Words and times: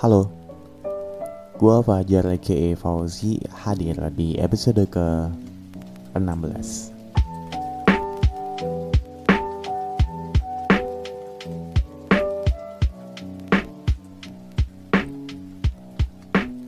Halo, 0.00 0.32
gua 1.60 1.84
Fajar 1.84 2.24
aka 2.24 2.72
Fauzi 2.72 3.36
hadir 3.52 4.00
di 4.16 4.32
episode 4.40 4.88
ke 4.88 5.28
16 6.16 6.88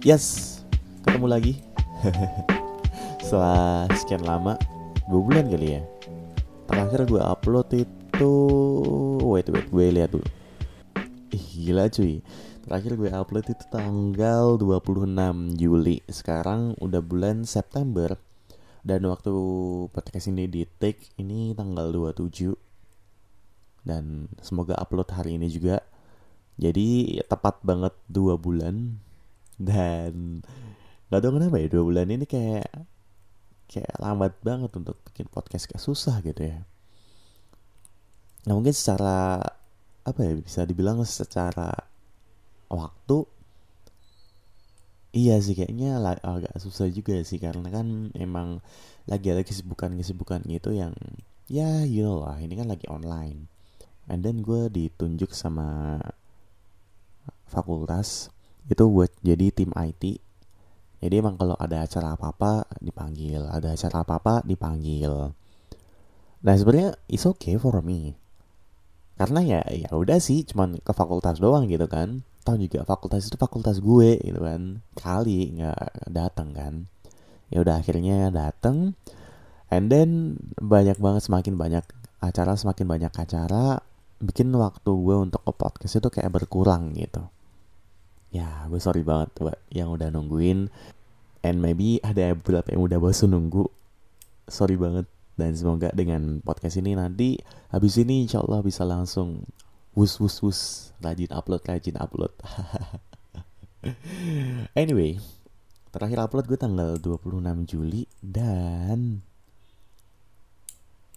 Yes, 0.04 0.60
ketemu 1.00 1.24
lagi. 1.24 1.56
Setelah 3.24 3.88
sekian 3.96 4.28
lama, 4.28 4.60
dua 5.08 5.20
bulan 5.24 5.48
kali 5.48 5.80
ya. 5.80 5.82
Terakhir 6.68 7.08
gue 7.08 7.22
upload 7.24 7.68
itu 7.80 8.32
Wait, 9.24 9.48
wait, 9.48 9.66
gue 9.72 9.86
lihat 9.88 10.12
dulu. 10.12 10.28
Ih, 11.32 11.46
gila 11.56 11.88
cuy 11.88 12.20
Terakhir 12.62 12.94
gue 12.94 13.10
upload 13.10 13.46
itu 13.50 13.64
tanggal 13.74 14.54
26 14.54 15.58
Juli. 15.58 15.98
Sekarang 16.06 16.78
udah 16.78 17.02
bulan 17.02 17.42
September. 17.42 18.14
Dan 18.86 19.02
waktu 19.10 19.34
podcast 19.90 20.26
ini 20.30 20.50
di 20.50 20.66
take 20.66 21.14
Ini 21.14 21.54
tanggal 21.54 21.94
27 21.94 22.50
Dan 23.82 24.30
semoga 24.38 24.78
upload 24.78 25.10
hari 25.10 25.42
ini 25.42 25.50
juga. 25.50 25.82
Jadi 26.54 27.18
tepat 27.26 27.58
banget 27.66 27.98
dua 28.06 28.38
bulan. 28.38 28.94
Dan 29.58 30.46
gak 31.10 31.18
tau 31.18 31.34
kenapa 31.34 31.58
ya 31.58 31.66
dua 31.66 31.82
bulan 31.82 32.14
ini 32.14 32.30
kayak 32.30 32.70
kayak 33.66 33.94
lambat 33.98 34.38
banget 34.38 34.70
untuk 34.78 35.02
bikin 35.10 35.26
podcast. 35.26 35.66
Kayak 35.66 35.82
susah 35.82 36.22
gitu 36.22 36.46
ya. 36.46 36.62
Nah 38.46 38.54
mungkin 38.54 38.70
secara 38.70 39.42
apa 40.06 40.20
ya 40.22 40.38
bisa 40.38 40.62
dibilang 40.62 41.02
secara 41.02 41.90
waktu 42.72 43.28
iya 45.12 45.36
sih 45.44 45.52
kayaknya 45.52 46.00
agak 46.24 46.56
susah 46.56 46.88
juga 46.88 47.20
sih 47.20 47.36
karena 47.36 47.68
kan 47.68 48.10
emang 48.16 48.64
lagi 49.04 49.28
ada 49.28 49.44
kesibukan-kesibukan 49.44 50.40
gitu 50.48 50.72
yang 50.72 50.96
ya 51.52 51.84
you 51.84 52.06
know 52.06 52.24
lah 52.24 52.40
ini 52.40 52.56
kan 52.56 52.68
lagi 52.70 52.88
online. 52.88 53.48
And 54.10 54.24
then 54.26 54.42
gue 54.42 54.66
ditunjuk 54.66 55.30
sama 55.30 56.00
fakultas 57.46 58.32
itu 58.66 58.82
buat 58.88 59.12
jadi 59.22 59.52
tim 59.52 59.70
IT 59.76 60.18
jadi 61.02 61.18
emang 61.18 61.34
kalau 61.34 61.58
ada 61.58 61.82
acara 61.82 62.14
apa-apa 62.14 62.62
dipanggil 62.78 63.42
ada 63.50 63.74
acara 63.74 64.06
apa-apa 64.06 64.46
dipanggil. 64.46 65.34
Nah 66.46 66.54
sebenarnya 66.54 66.94
is 67.10 67.26
okay 67.26 67.58
for 67.58 67.74
me. 67.82 68.14
Karena 69.18 69.42
ya 69.42 69.60
ya 69.66 69.90
udah 69.90 70.22
sih 70.22 70.46
cuman 70.46 70.78
ke 70.78 70.94
fakultas 70.94 71.42
doang 71.42 71.66
gitu 71.66 71.90
kan 71.90 72.22
tahu 72.42 72.58
juga 72.60 72.82
fakultas 72.82 73.26
itu 73.26 73.38
fakultas 73.38 73.78
gue 73.78 74.18
gitu 74.20 74.40
kan. 74.42 74.82
Kali 74.98 75.56
nggak 75.58 76.10
datang 76.10 76.52
kan. 76.52 76.74
Ya 77.48 77.62
udah 77.62 77.78
akhirnya 77.78 78.28
datang 78.34 78.98
and 79.72 79.88
then 79.88 80.36
banyak 80.60 80.98
banget 81.00 81.22
semakin 81.24 81.54
banyak 81.56 81.84
acara 82.22 82.54
semakin 82.54 82.86
banyak 82.86 83.12
acara 83.12 83.82
bikin 84.22 84.54
waktu 84.54 84.90
gue 84.90 85.16
untuk 85.18 85.42
ke 85.42 85.52
podcast 85.52 85.98
itu 85.98 86.08
kayak 86.10 86.30
berkurang 86.30 86.94
gitu. 86.94 87.26
Ya 88.32 88.64
gue 88.70 88.78
sorry 88.78 89.02
banget 89.02 89.34
buat 89.38 89.58
yang 89.74 89.90
udah 89.92 90.08
nungguin. 90.10 90.70
And 91.42 91.58
maybe 91.58 91.98
ada 92.06 92.38
beberapa 92.38 92.70
yang 92.70 92.86
udah 92.86 92.98
bosan 93.02 93.34
nunggu. 93.34 93.66
Sorry 94.46 94.78
banget. 94.78 95.10
Dan 95.34 95.58
semoga 95.58 95.90
dengan 95.90 96.38
podcast 96.44 96.78
ini 96.78 96.94
nanti 96.94 97.40
habis 97.72 97.98
ini 97.98 98.28
insya 98.28 98.44
Allah 98.44 98.62
bisa 98.62 98.86
langsung 98.86 99.42
wus 99.92 100.18
wus 100.20 100.36
wus 100.40 100.60
rajin 101.00 101.30
upload 101.32 101.62
rajin 101.64 101.96
upload 102.00 102.32
anyway 104.82 105.18
terakhir 105.92 106.18
upload 106.24 106.48
gue 106.48 106.58
tanggal 106.58 106.96
26 106.96 107.68
Juli 107.68 108.08
dan 108.24 109.20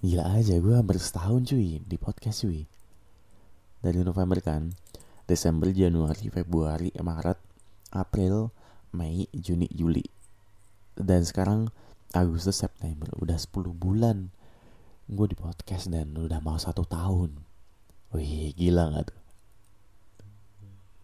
gila 0.04 0.36
aja 0.36 0.60
gue 0.60 0.74
hampir 0.76 1.00
setahun 1.00 1.48
cuy 1.48 1.80
di 1.80 1.96
podcast 1.96 2.44
cuy 2.44 2.68
dari 3.80 4.02
November 4.02 4.42
kan 4.42 4.74
Desember, 5.26 5.74
Januari, 5.74 6.30
Februari, 6.30 6.94
Maret, 6.94 7.42
April, 7.98 8.54
Mei, 8.94 9.26
Juni, 9.34 9.66
Juli. 9.74 10.06
Dan 10.94 11.26
sekarang 11.26 11.74
Agustus, 12.14 12.62
September. 12.62 13.10
Udah 13.18 13.36
10 13.36 13.74
bulan 13.74 14.30
gue 15.10 15.28
di 15.30 15.38
podcast 15.38 15.90
dan 15.90 16.14
udah 16.14 16.38
mau 16.46 16.62
satu 16.62 16.86
tahun. 16.86 17.42
Wih, 18.14 18.54
gila 18.54 18.94
gak 18.94 19.14
tuh? 19.14 19.20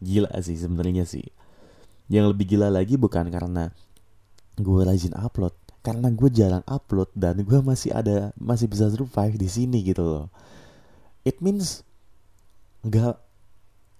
Gila 0.02 0.32
sih 0.44 0.58
sebenarnya 0.58 1.06
sih. 1.08 1.26
Yang 2.12 2.36
lebih 2.36 2.46
gila 2.58 2.68
lagi 2.70 3.00
bukan 3.00 3.32
karena 3.32 3.72
gue 4.60 4.82
rajin 4.84 5.16
upload, 5.16 5.56
karena 5.82 6.12
gue 6.14 6.30
jarang 6.30 6.66
upload 6.68 7.10
dan 7.18 7.42
gue 7.42 7.60
masih 7.64 7.96
ada 7.96 8.36
masih 8.38 8.68
bisa 8.70 8.92
survive 8.92 9.40
di 9.40 9.50
sini 9.50 9.82
gitu 9.82 10.04
loh. 10.04 10.28
It 11.26 11.42
means 11.42 11.86
nggak 12.82 13.18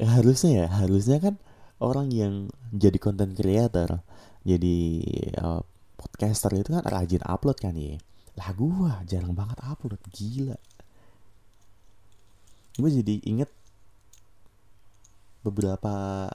harusnya 0.02 0.66
ya 0.66 0.68
harusnya 0.74 1.22
kan 1.22 1.38
orang 1.78 2.10
yang 2.10 2.50
jadi 2.74 2.98
content 2.98 3.38
creator 3.38 4.02
jadi 4.42 4.78
uh, 5.38 5.62
podcaster 5.98 6.58
itu 6.58 6.74
kan 6.74 6.82
rajin 6.90 7.22
upload 7.22 7.58
kan 7.62 7.78
ya 7.78 8.02
lah 8.34 8.50
gue 8.58 8.92
jarang 9.06 9.38
banget 9.38 9.62
upload 9.62 10.02
gila 10.10 10.58
gue 12.80 12.90
jadi 13.02 13.16
inget 13.28 13.52
beberapa 15.42 16.28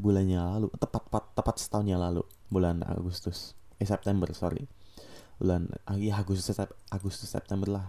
bulannya 0.00 0.40
lalu 0.58 0.66
tepat 0.80 1.06
tepat 1.06 1.24
tepat 1.36 1.56
setahun 1.60 1.86
lalu 1.86 2.22
bulan 2.50 2.82
Agustus 2.82 3.54
eh 3.80 3.86
September 3.88 4.28
sorry. 4.36 4.66
Bulan 5.40 5.72
iya 5.96 6.20
Agustus 6.20 6.52
Agustus 6.92 7.28
September 7.32 7.68
lah. 7.68 7.86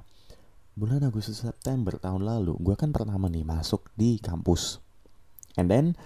Bulan 0.72 1.04
Agustus 1.04 1.44
September 1.44 2.00
tahun 2.00 2.24
lalu 2.24 2.56
gue 2.60 2.76
kan 2.80 2.96
pertama 2.96 3.28
nih 3.28 3.44
masuk 3.44 3.92
di 3.96 4.20
kampus. 4.24 4.80
And 5.60 5.68
then 5.68 6.00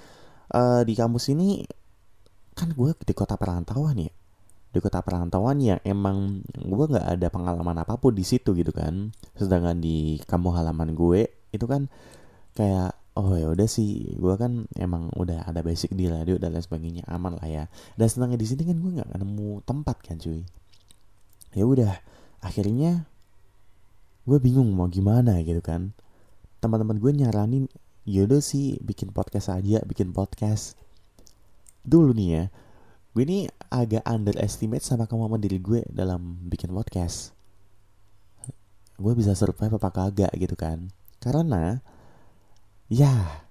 uh, 0.49 0.81
di 0.81 0.97
kampus 0.97 1.29
ini 1.29 1.65
kan 2.57 2.73
gue 2.73 2.97
di 2.97 3.13
kota 3.13 3.37
perantauan 3.37 4.01
ya. 4.01 4.13
Di 4.73 4.81
kota 4.81 5.05
perantauan 5.05 5.61
yang 5.61 5.79
emang 5.85 6.41
gue 6.49 6.85
nggak 6.89 7.07
ada 7.19 7.27
pengalaman 7.29 7.77
apa 7.77 7.99
pun 8.01 8.17
di 8.17 8.25
situ 8.25 8.57
gitu 8.57 8.73
kan. 8.73 9.13
Sedangkan 9.37 9.77
di 9.77 10.17
kampung 10.25 10.57
halaman 10.57 10.97
gue 10.97 11.29
itu 11.55 11.65
kan 11.65 11.87
kayak 12.55 12.95
oh 13.15 13.31
ya 13.39 13.47
udah 13.47 13.67
sih 13.67 14.15
gue 14.19 14.35
kan 14.35 14.67
emang 14.75 15.07
udah 15.15 15.47
ada 15.47 15.63
basic 15.63 15.95
di 15.95 16.11
radio 16.11 16.35
dan 16.35 16.51
lain 16.51 16.63
sebagainya 16.63 17.03
aman 17.07 17.39
lah 17.39 17.47
ya. 17.47 17.63
Dan 17.95 18.07
sedangkan 18.11 18.39
di 18.39 18.47
sini 18.47 18.63
kan 18.67 18.75
gue 18.79 18.91
nggak 18.99 19.09
nemu 19.15 19.63
tempat 19.63 19.97
kan 20.03 20.19
cuy. 20.19 20.43
Ya 21.55 21.63
udah 21.63 21.95
akhirnya 22.43 23.07
gue 24.27 24.37
bingung 24.43 24.67
mau 24.75 24.91
gimana 24.91 25.39
gitu 25.47 25.63
kan. 25.63 25.95
Teman-teman 26.59 26.99
gue 26.99 27.11
nyaranin 27.15 27.65
yaudah 28.05 28.43
sih 28.43 28.77
bikin 28.83 29.15
podcast 29.15 29.47
aja 29.47 29.79
bikin 29.87 30.11
podcast. 30.11 30.75
Dulu 31.87 32.11
nih 32.11 32.29
ya 32.29 32.43
gue 33.15 33.23
ini 33.23 33.47
agak 33.71 34.03
underestimate 34.03 34.83
sama 34.83 35.07
kemampuan 35.07 35.39
diri 35.39 35.63
gue 35.63 35.87
dalam 35.87 36.35
bikin 36.51 36.75
podcast. 36.75 37.31
Gue 38.99 39.15
bisa 39.15 39.31
survive 39.39 39.79
apa 39.79 39.87
kagak 39.91 40.35
gitu 40.35 40.59
kan 40.59 40.91
karena 41.25 41.81
ya 42.85 43.41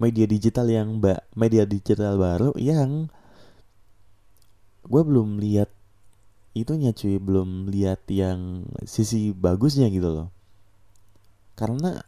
media 0.00 0.24
digital 0.24 0.64
yang 0.64 0.96
mbak 0.96 1.20
media 1.36 1.68
digital 1.68 2.16
baru 2.16 2.56
yang 2.56 3.12
gue 4.88 5.02
belum 5.04 5.36
lihat 5.36 5.68
itunya 6.56 6.96
cuy 6.96 7.20
belum 7.20 7.68
lihat 7.68 8.08
yang 8.08 8.64
sisi 8.88 9.30
bagusnya 9.36 9.92
gitu 9.92 10.08
loh. 10.08 10.28
Karena 11.54 12.00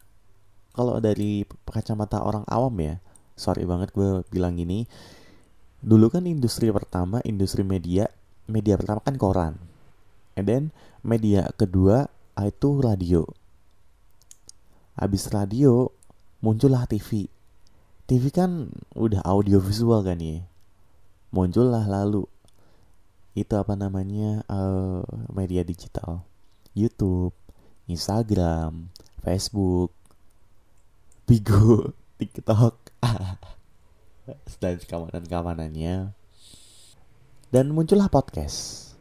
kalau 0.73 0.97
dari 0.97 1.45
kacamata 1.69 2.25
orang 2.25 2.41
awam 2.49 2.73
ya 2.81 2.97
sorry 3.37 3.69
banget 3.69 3.93
gue 3.93 4.25
bilang 4.33 4.57
gini 4.57 4.89
dulu 5.85 6.09
kan 6.09 6.25
industri 6.25 6.73
pertama 6.73 7.21
industri 7.21 7.61
media 7.61 8.09
media 8.49 8.73
pertama 8.73 9.05
kan 9.05 9.15
koran. 9.21 9.53
And 10.33 10.49
then 10.49 10.63
media 11.05 11.53
kedua 11.53 12.09
itu 12.41 12.81
radio 12.81 13.29
habis 14.97 15.29
radio 15.33 15.89
muncullah 16.43 16.85
TV 16.85 17.33
TV 18.03 18.35
kan 18.35 18.67
udah 18.99 19.23
audio 19.23 19.63
visual 19.63 20.03
kan 20.03 20.19
ya? 20.19 20.43
Muncullah 21.31 21.87
lalu. 21.87 22.27
Itu 23.31 23.55
apa 23.55 23.79
namanya 23.79 24.43
uh, 24.51 25.01
media 25.31 25.63
digital. 25.63 26.21
YouTube 26.75 27.31
Instagram 27.87 28.91
Facebook 29.23 29.95
Bigo 31.23 31.95
TikTok. 32.19 32.75
Dan 34.59 34.79
kawanan-kawanannya 34.79 36.15
dan 37.51 37.69
muncullah 37.69 38.07
podcast. 38.07 38.91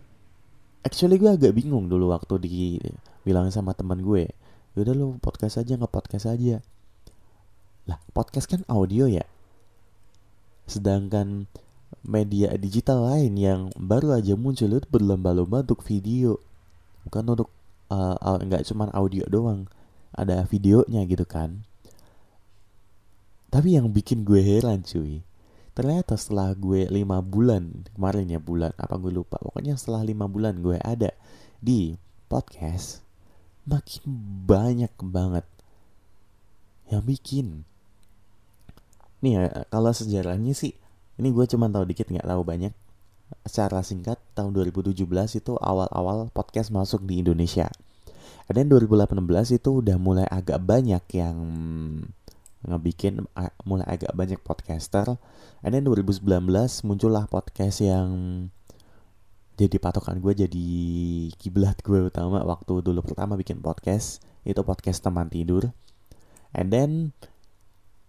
Actually 0.82 1.16
gue 1.16 1.30
agak 1.30 1.54
bingung 1.54 1.86
dulu 1.86 2.10
waktu 2.10 2.42
dibilang 2.42 3.48
sama 3.54 3.70
teman 3.70 4.02
gue 4.02 4.26
yaudah 4.72 4.94
lo 4.96 5.06
podcast 5.20 5.60
aja 5.60 5.76
nggak 5.76 5.92
podcast 5.92 6.26
aja. 6.30 6.60
Lah 7.84 7.98
podcast 8.16 8.46
kan 8.48 8.62
audio 8.70 9.10
ya? 9.10 9.26
Sedangkan 10.64 11.50
media 12.02 12.54
digital 12.56 13.04
lain 13.04 13.36
yang 13.36 13.60
baru 13.76 14.16
aja 14.16 14.38
muncul 14.38 14.72
itu 14.72 14.88
berlomba-lomba 14.88 15.66
untuk 15.66 15.84
video. 15.84 16.40
Bukan 17.04 17.24
untuk 17.28 17.48
uh, 17.92 18.38
nggak 18.40 18.64
cuman 18.70 18.88
audio 18.96 19.28
doang 19.28 19.68
ada 20.16 20.46
videonya 20.48 21.04
gitu 21.04 21.28
kan. 21.28 21.66
Tapi 23.52 23.76
yang 23.76 23.92
bikin 23.92 24.24
gue 24.24 24.40
heran 24.40 24.80
cuy 24.80 25.20
ternyata 25.72 26.20
setelah 26.20 26.52
gue 26.52 26.84
lima 26.92 27.24
bulan 27.24 27.88
kemarin 27.96 28.28
ya 28.28 28.36
bulan 28.36 28.76
apa 28.76 28.92
gue 29.00 29.08
lupa 29.08 29.40
pokoknya 29.40 29.80
setelah 29.80 30.04
lima 30.04 30.28
bulan 30.28 30.60
gue 30.60 30.76
ada 30.76 31.16
di 31.64 31.96
podcast 32.28 33.01
makin 33.66 34.04
banyak 34.46 34.92
banget 34.98 35.46
yang 36.90 37.02
bikin. 37.02 37.62
Nih 39.22 39.38
ya 39.38 39.64
kalau 39.70 39.94
sejarahnya 39.94 40.52
sih 40.52 40.74
ini 41.16 41.28
gue 41.30 41.44
cuma 41.46 41.70
tahu 41.70 41.86
dikit 41.86 42.10
nggak 42.10 42.26
tahu 42.26 42.42
banyak. 42.42 42.74
Secara 43.48 43.80
singkat 43.80 44.20
tahun 44.36 44.52
2017 44.52 44.92
itu 45.40 45.52
awal-awal 45.56 46.28
podcast 46.34 46.68
masuk 46.68 47.06
di 47.08 47.24
Indonesia. 47.24 47.70
Dan 48.50 48.68
2018 48.68 49.16
itu 49.56 49.80
udah 49.80 49.96
mulai 49.96 50.26
agak 50.28 50.60
banyak 50.60 51.00
yang 51.16 51.36
ngebikin 52.62 53.24
mulai 53.64 53.86
agak 53.88 54.12
banyak 54.12 54.40
podcaster. 54.42 55.16
Then 55.62 55.86
2019 55.86 56.20
muncullah 56.84 57.24
podcast 57.30 57.80
yang 57.80 58.10
jadi 59.56 59.76
patokan 59.76 60.18
gue 60.18 60.32
jadi 60.32 60.68
kiblat 61.36 61.84
gue 61.84 62.08
utama 62.08 62.40
waktu 62.42 62.80
dulu 62.80 63.04
pertama 63.04 63.36
bikin 63.36 63.60
podcast 63.60 64.24
itu 64.42 64.58
podcast 64.64 65.04
teman 65.04 65.28
tidur. 65.28 65.70
And 66.52 66.72
then 66.72 66.90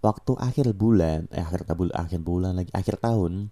waktu 0.03 0.35
akhir 0.39 0.75
bulan, 0.75 1.27
eh 1.31 1.43
akhir 1.43 1.67
bulan, 1.75 1.95
akhir 1.95 2.19
bulan 2.23 2.51
lagi 2.59 2.71
akhir 2.71 3.03
tahun, 3.03 3.51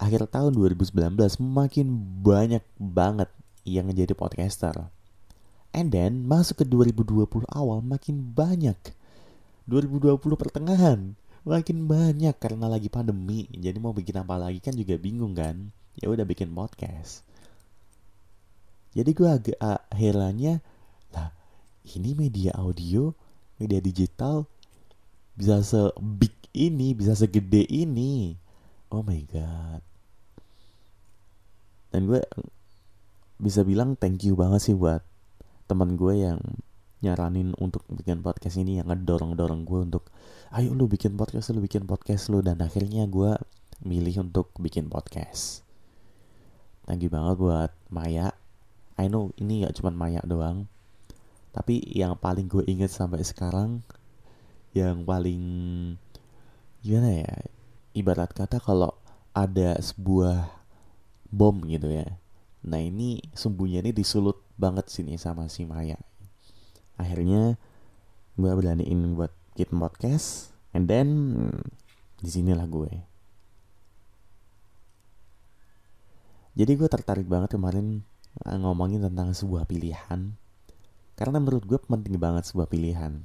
akhir 0.00 0.32
tahun 0.32 0.52
2019 0.56 1.16
makin 1.40 1.86
banyak 2.24 2.64
banget 2.80 3.30
yang 3.68 3.88
jadi 3.92 4.16
podcaster. 4.16 4.88
And 5.76 5.92
then 5.92 6.24
masuk 6.24 6.64
ke 6.64 6.64
2020 6.64 7.44
awal 7.52 7.84
makin 7.84 8.32
banyak 8.32 8.80
2020 9.68 10.16
pertengahan 10.38 11.18
makin 11.46 11.86
banyak 11.90 12.34
karena 12.38 12.66
lagi 12.66 12.90
pandemi 12.90 13.46
jadi 13.50 13.78
mau 13.78 13.94
bikin 13.94 14.18
apa 14.18 14.34
lagi 14.34 14.58
kan 14.58 14.74
juga 14.74 14.98
bingung 14.98 15.34
kan 15.34 15.70
ya 16.00 16.12
udah 16.12 16.24
bikin 16.28 16.52
podcast. 16.52 17.24
Jadi 18.96 19.10
gue 19.12 19.28
agak 19.28 19.58
uh, 19.60 19.80
herannya 19.92 20.60
lah 21.12 21.28
ini 21.92 22.16
media 22.16 22.56
audio 22.56 23.12
media 23.60 23.80
digital 23.80 24.48
bisa 25.36 25.60
se 25.60 25.80
big 26.00 26.32
ini 26.56 26.96
bisa 26.96 27.12
segede 27.12 27.64
ini. 27.68 28.36
Oh 28.88 29.04
my 29.04 29.20
god. 29.28 29.84
Dan 31.92 32.08
gue 32.08 32.20
bisa 33.36 33.60
bilang 33.64 34.00
thank 34.00 34.24
you 34.24 34.32
banget 34.32 34.72
sih 34.72 34.76
buat 34.76 35.04
teman 35.68 36.00
gue 36.00 36.24
yang 36.24 36.40
nyaranin 37.04 37.52
untuk 37.60 37.84
bikin 37.92 38.24
podcast 38.24 38.56
ini 38.56 38.80
yang 38.80 38.88
ngedorong-dorong 38.88 39.68
gue 39.68 39.80
untuk 39.92 40.08
ayo 40.56 40.72
lu 40.72 40.88
bikin 40.88 41.20
podcast 41.20 41.52
lu 41.52 41.60
bikin 41.60 41.84
podcast 41.84 42.32
lu. 42.32 42.40
Dan 42.40 42.64
akhirnya 42.64 43.04
gue 43.04 43.36
milih 43.84 44.24
untuk 44.24 44.56
bikin 44.56 44.88
podcast 44.88 45.65
thank 46.86 47.02
you 47.02 47.10
banget 47.10 47.36
buat 47.36 47.70
Maya. 47.90 48.32
I 48.96 49.10
know 49.10 49.34
ini 49.36 49.66
gak 49.66 49.76
cuma 49.82 49.92
Maya 49.92 50.22
doang. 50.24 50.70
Tapi 51.52 51.82
yang 51.92 52.16
paling 52.16 52.48
gue 52.48 52.64
inget 52.64 52.88
sampai 52.88 53.26
sekarang 53.26 53.82
yang 54.76 55.04
paling 55.08 55.40
gimana 56.84 57.24
ya 57.24 57.32
ibarat 57.96 58.30
kata 58.36 58.60
kalau 58.60 58.92
ada 59.32 59.76
sebuah 59.80 60.52
bom 61.28 61.60
gitu 61.66 61.90
ya. 61.90 62.06
Nah 62.64 62.80
ini 62.80 63.20
sembunyinya 63.32 63.92
disulut 63.92 64.40
banget 64.56 64.88
sini 64.88 65.16
sama 65.16 65.48
si 65.48 65.64
Maya. 65.64 65.96
Akhirnya 66.96 67.56
gue 68.36 68.52
beraniin 68.52 69.16
buat 69.16 69.32
bikin 69.56 69.80
podcast 69.80 70.52
and 70.76 70.84
then 70.92 71.08
di 72.20 72.28
sinilah 72.28 72.68
gue 72.68 73.15
jadi 76.56 76.72
gue 76.74 76.88
tertarik 76.88 77.28
banget 77.28 77.54
kemarin 77.54 78.02
eh, 78.42 78.58
ngomongin 78.58 79.04
tentang 79.04 79.30
sebuah 79.36 79.68
pilihan 79.68 80.34
karena 81.16 81.36
menurut 81.40 81.64
gue 81.64 81.78
penting 81.78 82.16
banget 82.16 82.48
sebuah 82.48 82.66
pilihan 82.66 83.22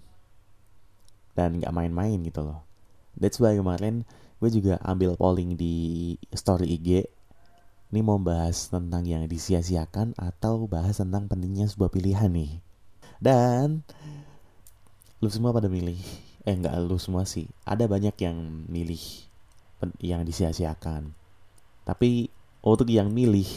dan 1.34 1.50
gak 1.58 1.74
main-main 1.74 2.20
gitu 2.22 2.44
loh 2.44 2.62
that's 3.16 3.40
why 3.40 3.56
kemarin 3.56 4.04
gue 4.44 4.50
juga 4.52 4.78
ambil 4.84 5.16
polling 5.16 5.56
di 5.56 6.16
story 6.36 6.76
IG 6.76 7.08
ini 7.92 8.00
mau 8.00 8.20
bahas 8.20 8.72
tentang 8.72 9.04
yang 9.04 9.28
disia-siakan 9.28 10.16
atau 10.16 10.64
bahas 10.68 11.00
tentang 11.00 11.28
pentingnya 11.28 11.68
sebuah 11.68 11.92
pilihan 11.92 12.32
nih 12.32 12.64
dan 13.22 13.86
lu 15.22 15.30
semua 15.30 15.54
pada 15.54 15.70
milih. 15.70 16.02
Eh 16.42 16.58
enggak 16.58 16.74
lu 16.82 16.98
semua 16.98 17.30
sih. 17.30 17.46
Ada 17.62 17.86
banyak 17.86 18.18
yang 18.18 18.66
milih 18.66 19.00
yang 20.02 20.26
disia-siakan. 20.26 21.14
Tapi 21.86 22.34
untuk 22.62 22.88
yang 22.90 23.10
milih 23.10 23.48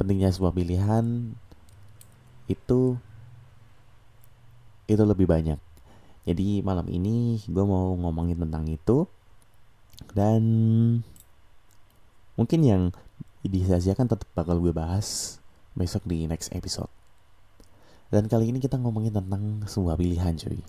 pentingnya 0.00 0.32
sebuah 0.32 0.56
pilihan 0.56 1.36
itu 2.48 2.96
itu 4.88 5.02
lebih 5.04 5.28
banyak. 5.28 5.60
Jadi 6.22 6.62
malam 6.62 6.86
ini 6.88 7.40
gue 7.44 7.64
mau 7.64 7.94
ngomongin 7.98 8.38
tentang 8.38 8.64
itu 8.66 9.06
dan 10.14 10.42
mungkin 12.34 12.60
yang 12.62 12.82
disia-siakan 13.42 14.06
tetap 14.06 14.28
bakal 14.34 14.58
gue 14.62 14.70
bahas 14.70 15.38
besok 15.74 16.06
di 16.06 16.26
next 16.30 16.52
episode. 16.54 16.90
Dan 18.12 18.28
kali 18.28 18.52
ini 18.52 18.60
kita 18.60 18.76
ngomongin 18.76 19.16
tentang 19.16 19.64
sebuah 19.64 19.96
pilihan 19.96 20.36
cuy. 20.36 20.60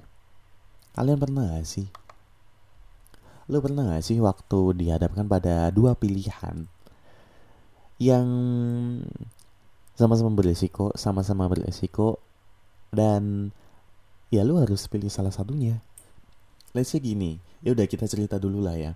Kalian 0.95 1.19
pernah 1.19 1.43
gak 1.53 1.67
sih? 1.67 1.87
Lo 3.51 3.59
pernah 3.59 3.83
gak 3.83 4.03
sih 4.07 4.17
waktu 4.23 4.79
dihadapkan 4.79 5.27
pada 5.27 5.67
dua 5.69 5.93
pilihan 5.93 6.71
yang 8.11 8.27
sama-sama 9.95 10.35
beresiko, 10.35 10.91
sama-sama 10.99 11.47
beresiko 11.47 12.19
dan 12.91 13.55
ya 14.27 14.43
lu 14.43 14.59
harus 14.59 14.91
pilih 14.91 15.07
salah 15.07 15.31
satunya. 15.31 15.79
Let's 16.75 16.91
say 16.91 16.99
gini, 16.99 17.39
ya 17.61 17.71
udah 17.71 17.85
kita 17.87 18.09
cerita 18.09 18.41
dulu 18.41 18.59
lah 18.65 18.75
ya. 18.75 18.91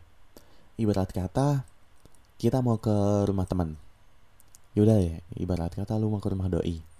Ibarat 0.75 1.13
kata 1.15 1.63
kita 2.35 2.59
mau 2.59 2.81
ke 2.81 3.23
rumah 3.23 3.47
teman. 3.47 3.79
Yaudah 4.75 4.99
ya, 4.99 5.17
ibarat 5.39 5.73
kata 5.73 5.95
lu 5.97 6.11
mau 6.11 6.21
ke 6.21 6.29
rumah 6.29 6.51
doi 6.51 6.97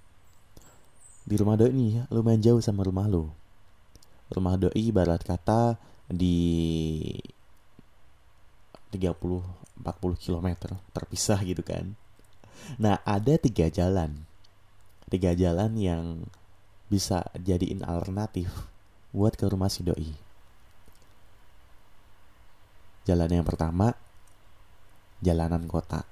di 1.28 1.36
rumah 1.36 1.60
doi 1.60 1.76
nih 1.76 2.08
lumayan 2.08 2.40
jauh 2.40 2.64
sama 2.64 2.88
rumah 2.88 3.04
lo 3.04 3.36
rumah 4.32 4.56
doi 4.56 4.80
ibarat 4.80 5.20
kata 5.28 5.76
di 6.08 7.12
30 8.96 9.67
40 9.82 10.18
km 10.18 10.48
terpisah 10.92 11.40
gitu 11.46 11.62
kan. 11.62 11.94
Nah 12.82 13.00
ada 13.06 13.38
tiga 13.38 13.70
jalan. 13.70 14.26
Tiga 15.08 15.32
jalan 15.38 15.78
yang 15.80 16.04
bisa 16.92 17.24
jadiin 17.36 17.84
alternatif 17.84 18.52
buat 19.16 19.36
ke 19.36 19.48
rumah 19.48 19.72
si 19.72 19.84
doi. 19.84 20.12
Jalan 23.08 23.32
yang 23.32 23.46
pertama 23.48 23.96
jalanan 25.24 25.64
kota. 25.70 26.04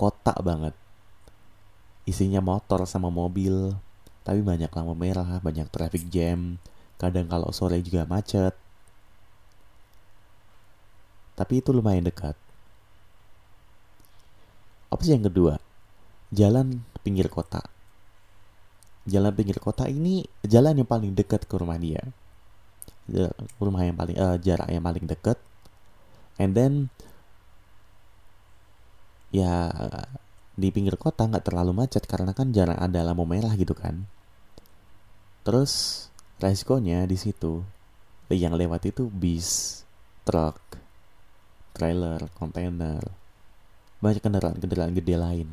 Kota 0.00 0.32
banget. 0.40 0.72
Isinya 2.08 2.40
motor 2.40 2.88
sama 2.88 3.12
mobil 3.12 3.76
tapi 4.22 4.38
banyak 4.38 4.70
lampu 4.70 4.94
merah 4.94 5.42
banyak 5.42 5.68
traffic 5.68 6.06
jam. 6.08 6.56
Kadang 6.96 7.26
kalau 7.26 7.50
sore 7.50 7.82
juga 7.82 8.06
macet 8.06 8.54
tapi 11.42 11.58
itu 11.58 11.74
lumayan 11.74 12.06
dekat. 12.06 12.38
Opsi 14.94 15.10
yang 15.10 15.26
kedua? 15.26 15.58
Jalan 16.30 16.86
pinggir 17.02 17.26
kota. 17.26 17.66
Jalan 19.10 19.34
pinggir 19.34 19.58
kota 19.58 19.90
ini 19.90 20.22
jalan 20.46 20.78
yang 20.78 20.86
paling 20.86 21.18
dekat 21.18 21.50
ke 21.50 21.54
rumah 21.58 21.82
dia. 21.82 21.98
Rumah 23.58 23.82
yang 23.82 23.98
paling 23.98 24.14
uh, 24.22 24.38
jarak 24.38 24.70
yang 24.70 24.86
paling 24.86 25.02
dekat. 25.02 25.34
And 26.38 26.54
then 26.54 26.94
ya 29.34 29.74
di 30.54 30.70
pinggir 30.70 30.94
kota 30.94 31.26
nggak 31.26 31.42
terlalu 31.42 31.74
macet 31.74 32.06
karena 32.06 32.30
kan 32.30 32.54
jarang 32.54 32.78
ada 32.78 33.02
lampu 33.02 33.26
merah 33.26 33.50
gitu 33.58 33.74
kan. 33.74 34.06
Terus 35.42 36.06
resikonya 36.38 37.02
di 37.10 37.18
situ 37.18 37.66
yang 38.30 38.54
lewat 38.54 38.94
itu 38.94 39.10
bis, 39.10 39.82
truk, 40.22 40.81
trailer, 41.82 42.30
kontainer, 42.38 43.02
banyak 43.98 44.22
kendaraan-kendaraan 44.22 44.94
gede 44.94 45.18
lain. 45.18 45.48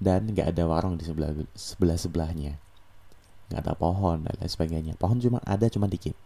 Dan 0.00 0.32
nggak 0.32 0.56
ada 0.56 0.64
warung 0.64 0.96
di 0.96 1.04
sebelah 1.04 1.36
sebelah 1.52 2.00
sebelahnya, 2.00 2.56
nggak 3.52 3.60
ada 3.60 3.76
pohon 3.76 4.24
dan 4.24 4.32
lain 4.40 4.48
sebagainya. 4.48 4.96
Pohon 4.96 5.20
cuma 5.20 5.44
ada 5.44 5.68
cuma 5.68 5.84
dikit. 5.84 6.16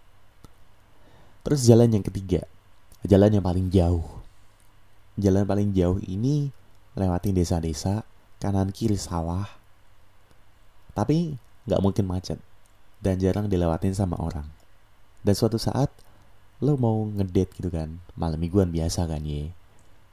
terus 1.43 1.67
jalan 1.67 1.91
yang 1.91 2.07
ketiga 2.07 2.47
jalan 3.03 3.35
yang 3.35 3.45
paling 3.45 3.67
jauh 3.69 4.07
jalan 5.19 5.43
paling 5.43 5.75
jauh 5.75 5.99
ini 6.07 6.55
lewatin 6.95 7.35
desa-desa 7.35 8.07
kanan 8.39 8.71
kiri 8.71 8.95
sawah 8.95 9.51
tapi 10.95 11.35
nggak 11.67 11.83
mungkin 11.83 12.07
macet 12.07 12.39
dan 13.03 13.19
jarang 13.19 13.51
dilewatin 13.51 13.91
sama 13.91 14.15
orang 14.23 14.47
dan 15.27 15.35
suatu 15.35 15.59
saat 15.59 15.91
lo 16.63 16.79
mau 16.79 17.03
ngedate 17.11 17.59
gitu 17.59 17.69
kan 17.75 17.99
malam 18.15 18.39
mingguan 18.39 18.71
biasa 18.71 19.11
kan 19.11 19.21
ye. 19.27 19.51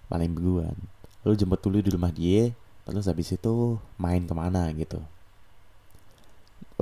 Malam 0.09 0.33
mingguan. 0.33 0.73
Lo 1.21 1.37
jemput 1.37 1.61
dulu 1.61 1.79
di 1.85 1.93
rumah 1.93 2.09
dia 2.09 2.49
terus 2.89 3.05
habis 3.05 3.29
itu 3.29 3.77
main 4.01 4.25
ke 4.25 4.33
mana 4.33 4.65
gitu. 4.73 4.97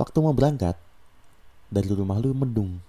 Waktu 0.00 0.16
mau 0.24 0.32
berangkat 0.32 0.72
dari 1.68 1.92
rumah 1.92 2.16
lu 2.16 2.32
mendung. 2.32 2.80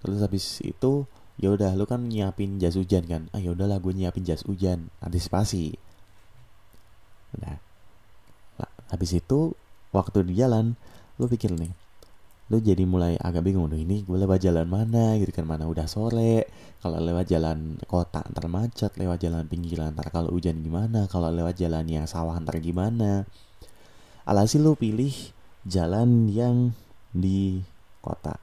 Terus 0.00 0.24
habis 0.24 0.64
itu 0.64 1.04
ya 1.36 1.52
udah 1.52 1.76
lu 1.76 1.84
kan 1.84 2.08
nyiapin 2.08 2.56
jas 2.56 2.80
hujan 2.80 3.04
kan? 3.04 3.28
Ah 3.36 3.44
ya 3.44 3.52
udahlah 3.52 3.76
gue 3.76 3.92
nyiapin 3.92 4.24
jas 4.24 4.40
hujan 4.48 4.88
antisipasi. 5.04 5.76
Nah 7.36 7.60
habis 8.88 9.12
itu 9.12 9.52
waktu 9.92 10.26
di 10.26 10.34
jalan 10.40 10.74
lu 11.20 11.28
pikir 11.28 11.52
nih 11.54 11.70
lu 12.50 12.58
jadi 12.58 12.82
mulai 12.82 13.14
agak 13.14 13.46
bingung 13.46 13.70
ini 13.70 14.02
gue 14.02 14.18
lewat 14.18 14.42
jalan 14.42 14.66
mana? 14.66 15.14
Gitu 15.22 15.30
kan 15.30 15.46
mana 15.46 15.70
udah 15.70 15.86
sore? 15.86 16.50
Kalau 16.82 16.98
lewat 16.98 17.30
jalan 17.30 17.78
kota 17.86 18.26
ntar 18.26 18.50
macet 18.50 18.90
lewat 18.98 19.22
jalan 19.22 19.46
pinggiran 19.46 19.94
ntar 19.94 20.10
kalau 20.10 20.34
hujan 20.34 20.58
gimana? 20.58 21.06
Kalau 21.06 21.30
lewat 21.30 21.54
jalan 21.54 21.86
yang 21.86 22.10
sawah 22.10 22.34
ntar 22.42 22.58
gimana? 22.58 23.22
Alhasil 24.26 24.66
lu 24.66 24.74
pilih 24.74 25.14
jalan 25.62 26.26
yang 26.26 26.74
di 27.14 27.62
kota 28.02 28.34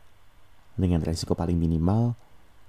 dengan 0.79 1.03
resiko 1.03 1.35
paling 1.35 1.59
minimal 1.59 2.15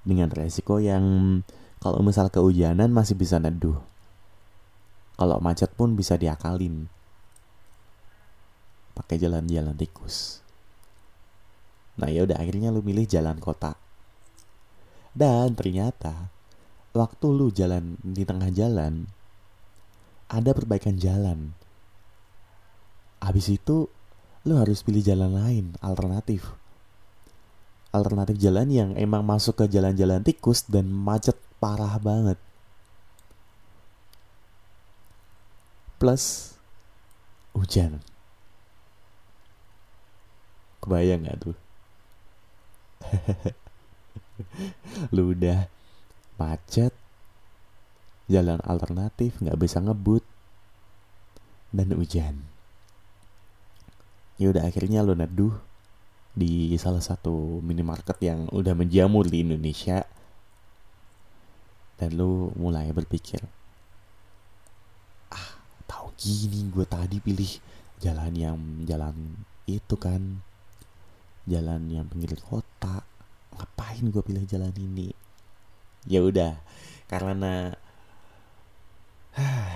dengan 0.03 0.35
resiko 0.35 0.83
yang 0.83 1.39
kalau 1.79 2.03
misal 2.03 2.35
kehujanan 2.35 2.91
masih 2.91 3.15
bisa 3.15 3.39
neduh. 3.39 3.79
Kalau 5.15 5.39
macet 5.39 5.71
pun 5.71 5.95
bisa 5.95 6.19
diakalin. 6.19 6.91
Pakai 8.99 9.23
jalan-jalan 9.23 9.79
tikus 9.79 10.48
Nah 11.99 12.09
ya 12.09 12.23
udah 12.25 12.39
akhirnya 12.39 12.71
lu 12.71 12.81
milih 12.81 13.05
jalan 13.05 13.43
kota. 13.43 13.75
Dan 15.13 15.59
ternyata 15.59 16.31
waktu 16.95 17.27
lu 17.31 17.51
jalan 17.51 17.99
di 18.01 18.23
tengah 18.23 18.55
jalan 18.55 19.11
ada 20.31 20.51
perbaikan 20.55 20.95
jalan. 20.95 21.53
Habis 23.19 23.51
itu 23.51 23.91
lu 24.47 24.55
harus 24.57 24.87
pilih 24.87 25.03
jalan 25.03 25.35
lain, 25.35 25.75
alternatif. 25.83 26.55
Alternatif 27.91 28.39
jalan 28.39 28.69
yang 28.71 28.91
emang 28.95 29.27
masuk 29.27 29.65
ke 29.65 29.65
jalan-jalan 29.67 30.23
tikus 30.23 30.63
dan 30.69 30.87
macet 30.87 31.35
parah 31.59 31.99
banget. 31.99 32.39
Plus 35.99 36.55
hujan. 37.59 37.99
Kebayang 40.79 41.27
gak 41.27 41.39
tuh? 41.43 41.57
lu 45.15 45.35
udah 45.35 45.67
macet. 46.39 46.95
Jalan 48.29 48.61
alternatif 48.65 49.41
nggak 49.41 49.59
bisa 49.59 49.81
ngebut. 49.81 50.25
Dan 51.73 51.93
hujan. 51.97 52.45
Ya 54.39 54.53
udah 54.53 54.69
akhirnya 54.69 55.03
lu 55.03 55.19
neduh 55.19 55.53
di 56.39 56.71
salah 56.79 57.03
satu 57.03 57.59
minimarket 57.65 58.15
yang 58.23 58.47
udah 58.55 58.75
menjamur 58.77 59.27
di 59.27 59.43
Indonesia. 59.43 60.05
Dan 61.99 62.15
lu 62.15 62.55
mulai 62.55 62.95
berpikir 62.95 63.43
ah 65.35 65.59
tahu 65.91 66.15
gini 66.15 66.71
gue 66.71 66.87
tadi 66.87 67.19
pilih 67.19 67.59
jalan 67.99 68.33
yang 68.39 68.55
jalan 68.87 69.35
itu 69.67 69.99
kan 69.99 70.47
jalan 71.49 71.89
yang 71.89 72.07
pinggir 72.07 72.37
kota 72.39 73.03
ngapain 73.57 74.05
gue 74.13 74.23
pilih 74.23 74.45
jalan 74.45 74.73
ini? 74.77 75.11
Ya 76.07 76.21
udah 76.23 76.61
karena 77.09 77.75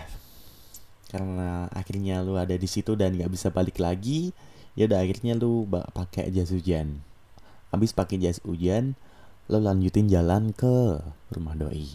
karena 1.12 1.66
akhirnya 1.72 2.20
lu 2.20 2.36
ada 2.36 2.54
di 2.54 2.68
situ 2.68 2.92
dan 2.94 3.16
nggak 3.16 3.32
bisa 3.32 3.48
balik 3.48 3.80
lagi 3.80 4.36
ya 4.76 4.88
udah 4.88 5.00
akhirnya 5.00 5.34
lu 5.34 5.66
pakai 5.68 6.28
jas 6.30 6.52
hujan. 6.52 7.00
Habis 7.72 7.96
pakai 7.96 8.20
jas 8.20 8.38
hujan 8.44 8.94
lu 9.48 9.58
lanjutin 9.58 10.06
jalan 10.12 10.52
ke 10.52 11.00
rumah 11.32 11.56
doi. 11.56 11.88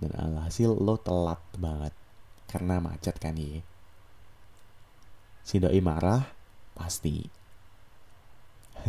Dan 0.00 0.14
alhasil 0.16 0.72
lo 0.72 0.96
telat 0.96 1.40
banget 1.60 1.92
karena 2.48 2.80
macet 2.80 3.20
kan 3.20 3.36
ya 3.36 3.60
si 5.48 5.56
doi 5.56 5.80
marah 5.80 6.37
pasti. 6.78 7.26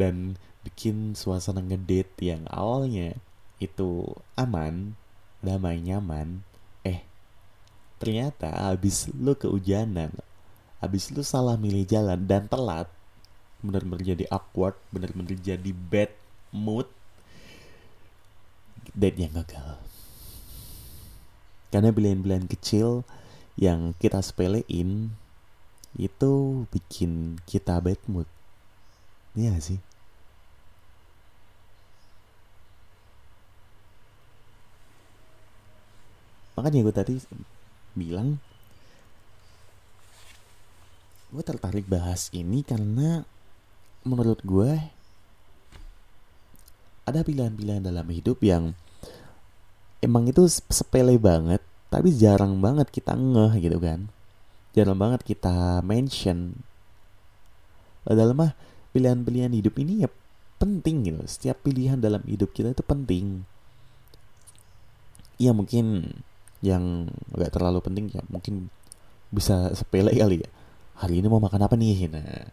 Dan 0.00 0.38
bikin 0.62 1.18
suasana 1.18 1.58
ngedate 1.58 2.30
yang 2.30 2.46
awalnya 2.46 3.18
itu 3.58 4.06
aman 4.38 4.96
damai 5.40 5.80
nyaman 5.80 6.44
eh 6.84 7.00
ternyata 7.96 8.72
abis 8.72 9.08
lu 9.16 9.32
kehujanan 9.32 10.12
abis 10.84 11.12
lu 11.12 11.24
salah 11.24 11.56
milih 11.56 11.88
jalan 11.88 12.28
dan 12.28 12.44
telat 12.44 12.88
bener-bener 13.64 14.16
jadi 14.16 14.24
awkward 14.28 14.76
bener-bener 14.92 15.36
jadi 15.40 15.72
bad 15.72 16.12
mood 16.52 16.88
date 18.94 19.18
yang 19.18 19.32
gagal. 19.34 19.78
Karena 21.70 21.94
pilihan-pilihan 21.94 22.50
kecil 22.50 23.06
yang 23.54 23.94
kita 24.02 24.18
sepelein 24.24 25.14
itu 25.98 26.64
bikin 26.70 27.40
kita 27.48 27.78
bad 27.82 27.98
mood. 28.06 28.28
Iya 29.34 29.58
sih? 29.58 29.78
Makanya 36.54 36.84
gue 36.84 36.94
tadi 36.94 37.14
bilang 37.96 38.36
gue 41.30 41.42
tertarik 41.46 41.86
bahas 41.86 42.26
ini 42.34 42.66
karena 42.66 43.22
menurut 44.02 44.42
gue 44.42 44.70
ada 47.06 47.20
pilihan-pilihan 47.22 47.82
dalam 47.82 48.06
hidup 48.10 48.42
yang 48.42 48.74
emang 50.02 50.26
itu 50.26 50.46
sepele 50.46 51.18
banget 51.18 51.62
tapi 51.90 52.14
jarang 52.14 52.58
banget 52.58 52.90
kita 52.90 53.14
ngeh 53.14 53.58
gitu 53.62 53.78
kan 53.78 54.10
jarang 54.74 54.98
banget 54.98 55.26
kita 55.26 55.82
mention. 55.82 56.58
Padahal 58.06 58.32
mah 58.32 58.52
pilihan-pilihan 58.94 59.52
hidup 59.54 59.74
ini 59.82 60.06
ya 60.06 60.08
penting 60.60 61.06
gitu. 61.06 61.20
Setiap 61.26 61.62
pilihan 61.64 61.98
dalam 61.98 62.22
hidup 62.26 62.52
kita 62.54 62.72
itu 62.74 62.84
penting. 62.84 63.42
Ya 65.40 65.56
mungkin 65.56 66.16
yang 66.60 67.08
gak 67.32 67.56
terlalu 67.56 67.80
penting 67.80 68.12
ya 68.12 68.20
mungkin 68.28 68.68
bisa 69.32 69.72
sepele 69.72 70.12
kali 70.12 70.44
ya. 70.44 70.50
Hari 71.00 71.24
ini 71.24 71.26
mau 71.32 71.40
makan 71.40 71.64
apa 71.64 71.74
nih? 71.80 72.12
Nah 72.12 72.52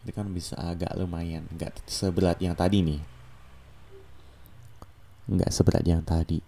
ini 0.00 0.12
kan 0.16 0.28
bisa 0.32 0.56
agak 0.56 0.96
lumayan 0.96 1.44
nggak 1.52 1.84
seberat 1.84 2.40
yang 2.40 2.56
tadi 2.56 2.80
nih. 2.84 3.00
Nggak 5.30 5.50
seberat 5.52 5.84
yang 5.84 6.02
tadi. 6.04 6.40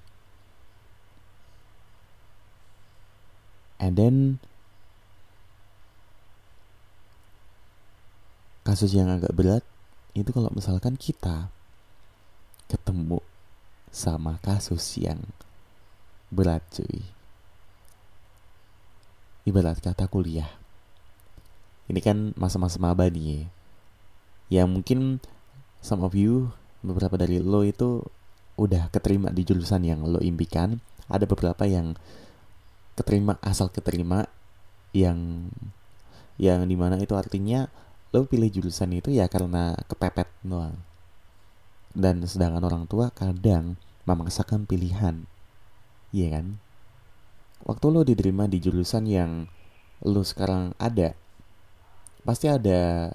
And 3.82 3.98
then 3.98 4.38
kasus 8.62 8.94
yang 8.94 9.10
agak 9.10 9.34
berat 9.34 9.64
itu 10.14 10.30
kalau 10.30 10.50
misalkan 10.54 10.94
kita 10.94 11.50
ketemu 12.70 13.18
sama 13.92 14.38
kasus 14.40 14.96
yang 14.96 15.20
berat 16.32 16.64
cuy. 16.72 17.04
Ibarat 19.44 19.82
kata 19.82 20.08
kuliah. 20.08 20.48
Ini 21.90 22.00
kan 22.00 22.32
masa-masa 22.38 22.80
maba 22.80 23.10
nih 23.10 23.50
ya. 24.48 24.64
Mungkin 24.64 25.20
some 25.84 26.06
of 26.06 26.14
you 26.16 26.54
beberapa 26.80 27.18
dari 27.20 27.42
lo 27.42 27.66
itu 27.66 28.00
udah 28.56 28.88
keterima 28.94 29.28
di 29.34 29.42
jurusan 29.44 29.84
yang 29.84 30.06
lo 30.06 30.22
impikan. 30.22 30.80
Ada 31.10 31.28
beberapa 31.28 31.66
yang 31.68 31.98
keterima 32.96 33.36
asal 33.44 33.68
keterima 33.68 34.28
yang 34.96 35.48
yang 36.40 36.64
di 36.64 36.76
mana 36.76 36.96
itu 37.00 37.12
artinya 37.16 37.68
lo 38.12 38.28
pilih 38.28 38.52
jurusan 38.52 38.92
itu 38.92 39.08
ya 39.08 39.26
karena 39.26 39.72
kepepet 39.88 40.28
doang. 40.44 40.76
Dan 41.92 42.24
sedangkan 42.24 42.64
orang 42.64 42.84
tua 42.84 43.08
kadang 43.12 43.80
memaksakan 44.04 44.68
pilihan. 44.68 45.24
Iya 46.12 46.40
kan? 46.40 46.46
Waktu 47.64 47.86
lo 47.88 48.00
diterima 48.04 48.44
di 48.44 48.60
jurusan 48.60 49.08
yang 49.08 49.48
lo 50.04 50.20
sekarang 50.26 50.76
ada 50.76 51.14
pasti 52.22 52.46
ada 52.46 53.10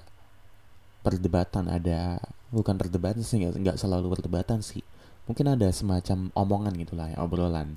perdebatan 1.00 1.68
ada 1.72 2.20
bukan 2.52 2.76
perdebatan 2.76 3.24
sih 3.24 3.40
nggak 3.40 3.78
selalu 3.78 4.18
perdebatan 4.18 4.60
sih. 4.64 4.82
Mungkin 5.28 5.52
ada 5.54 5.68
semacam 5.70 6.32
omongan 6.32 6.74
gitulah 6.80 7.12
ya 7.12 7.20
obrolan 7.20 7.76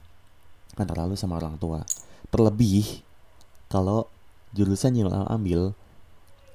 antara 0.79 1.03
lu 1.03 1.19
sama 1.19 1.37
orang 1.37 1.59
tua. 1.59 1.83
Terlebih 2.31 3.03
kalau 3.67 4.07
jurusan 4.55 4.95
yang 4.95 5.11
lo 5.11 5.27
ambil 5.27 5.75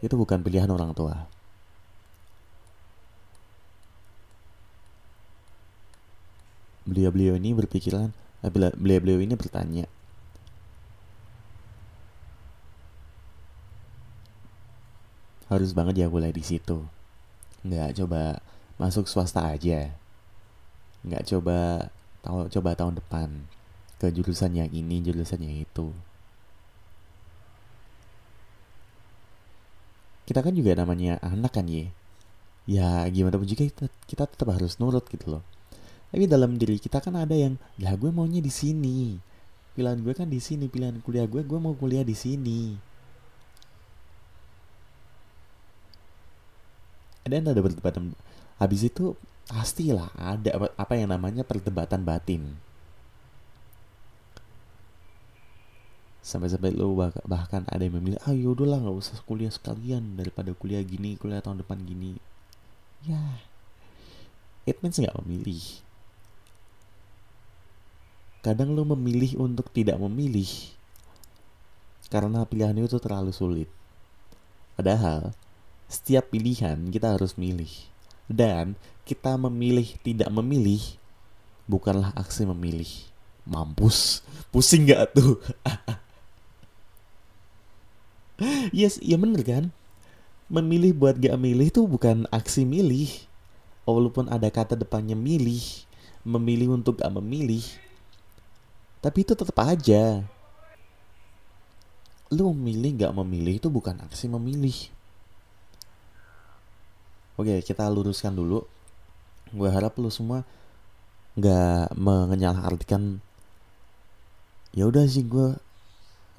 itu 0.05 0.15
bukan 0.17 0.45
pilihan 0.45 0.69
orang 0.69 0.93
tua. 0.93 1.29
Beliau-beliau 6.87 7.35
ini 7.41 7.51
berpikiran 7.57 8.15
eh, 8.45 8.51
beliau-beliau 8.53 9.19
ini 9.25 9.35
bertanya. 9.35 9.87
Harus 15.47 15.71
banget 15.73 16.03
ya 16.03 16.11
kuliah 16.11 16.35
di 16.35 16.43
situ. 16.43 16.83
Nggak 17.67 17.99
coba 18.03 18.43
masuk 18.79 19.07
swasta 19.11 19.47
aja. 19.47 19.95
Nggak 21.07 21.25
coba 21.31 21.91
tahu 22.23 22.51
coba 22.51 22.71
tahun 22.75 22.99
depan 22.99 23.29
ke 24.03 24.11
jurusan 24.13 24.53
yang 24.53 24.71
ini 24.71 25.01
jurusan 25.01 25.41
yang 25.41 25.63
itu 25.63 25.95
kita 30.27 30.43
kan 30.43 30.53
juga 30.53 30.75
namanya 30.75 31.23
anak 31.23 31.55
kan 31.55 31.67
ye 31.71 31.95
ya 32.67 33.07
gimana 33.15 33.39
pun 33.39 33.47
juga 33.47 33.63
kita, 33.63 33.87
kita 34.11 34.25
tetap 34.27 34.51
harus 34.51 34.77
nurut 34.83 35.07
gitu 35.07 35.39
loh. 35.39 35.43
Tapi 36.11 36.27
dalam 36.27 36.59
diri 36.59 36.83
kita 36.83 36.99
kan 36.99 37.15
ada 37.15 37.35
yang 37.35 37.55
lah 37.79 37.95
gue 37.95 38.11
maunya 38.11 38.43
di 38.43 38.51
sini. 38.51 39.19
Pilihan 39.79 40.03
gue 40.03 40.15
kan 40.17 40.27
di 40.27 40.43
sini 40.43 40.67
pilihan 40.67 40.99
kuliah 41.03 41.31
gue 41.31 41.47
gue 41.47 41.59
mau 41.63 41.75
kuliah 41.79 42.03
di 42.03 42.15
sini. 42.19 42.75
Dan 47.27 47.43
ada 47.47 47.59
perdebatan 47.59 48.15
habis 48.59 48.87
itu 48.87 49.19
pastilah 49.47 50.11
ada 50.19 50.71
apa 50.75 50.95
yang 50.99 51.11
namanya 51.11 51.43
perdebatan 51.47 52.03
batin 52.03 52.66
sampai-sampai 56.27 56.75
lo 56.75 56.91
bahkan 57.23 57.63
ada 57.71 57.79
yang 57.87 58.03
memilih 58.03 58.19
ah 58.27 58.35
yaudah 58.35 58.67
lah 58.67 58.83
nggak 58.83 58.99
usah 58.99 59.23
kuliah 59.23 59.53
sekalian 59.55 60.19
daripada 60.19 60.51
kuliah 60.59 60.83
gini 60.83 61.15
kuliah 61.15 61.39
tahun 61.39 61.63
depan 61.63 61.79
gini 61.87 62.19
ya 63.07 63.23
it 64.67 64.83
means 64.83 64.99
nggak 64.99 65.15
memilih 65.23 65.63
kadang 68.43 68.75
lo 68.75 68.83
memilih 68.83 69.39
untuk 69.39 69.71
tidak 69.71 70.03
memilih 70.03 70.51
karena 72.11 72.43
pilihan 72.43 72.75
itu 72.75 72.99
terlalu 72.99 73.31
sulit 73.31 73.71
padahal 74.75 75.31
setiap 75.87 76.35
pilihan 76.35 76.79
kita 76.91 77.15
harus 77.15 77.39
milih. 77.39 77.71
Dan 78.27 78.75
kita 79.07 79.39
memilih 79.39 79.87
tidak 80.03 80.31
memilih 80.35 80.83
bukanlah 81.71 82.11
aksi 82.19 82.43
memilih. 82.47 82.91
Mampus. 83.47 84.27
Pusing 84.51 84.91
gak 84.91 85.15
tuh? 85.15 85.39
yes, 88.73 89.01
iya 89.01 89.17
bener 89.17 89.43
kan? 89.43 89.65
Memilih 90.47 90.95
buat 90.95 91.19
gak 91.19 91.37
milih 91.41 91.69
itu 91.73 91.83
bukan 91.89 92.29
aksi 92.31 92.63
milih. 92.69 93.11
Walaupun 93.87 94.27
ada 94.31 94.51
kata 94.51 94.75
depannya 94.75 95.15
milih, 95.15 95.63
memilih 96.27 96.75
untuk 96.75 97.03
gak 97.03 97.11
memilih. 97.15 97.63
Tapi 99.01 99.23
itu 99.23 99.33
tetap 99.35 99.57
aja. 99.63 100.23
Lu 102.35 102.51
memilih 102.51 103.07
gak 103.07 103.15
memilih 103.15 103.63
itu 103.63 103.69
bukan 103.71 104.03
aksi 104.03 104.27
memilih 104.27 104.91
Oke, 107.37 107.61
kita 107.61 107.85
luruskan 107.93 108.33
dulu. 108.33 108.65
Gue 109.53 109.69
harap 109.69 109.93
lu 110.01 110.09
semua 110.09 110.41
nggak 111.37 111.93
menyalarkan 112.01 113.21
ya 114.73 114.89
udah 114.89 115.05
sih 115.05 115.21
gue 115.21 115.53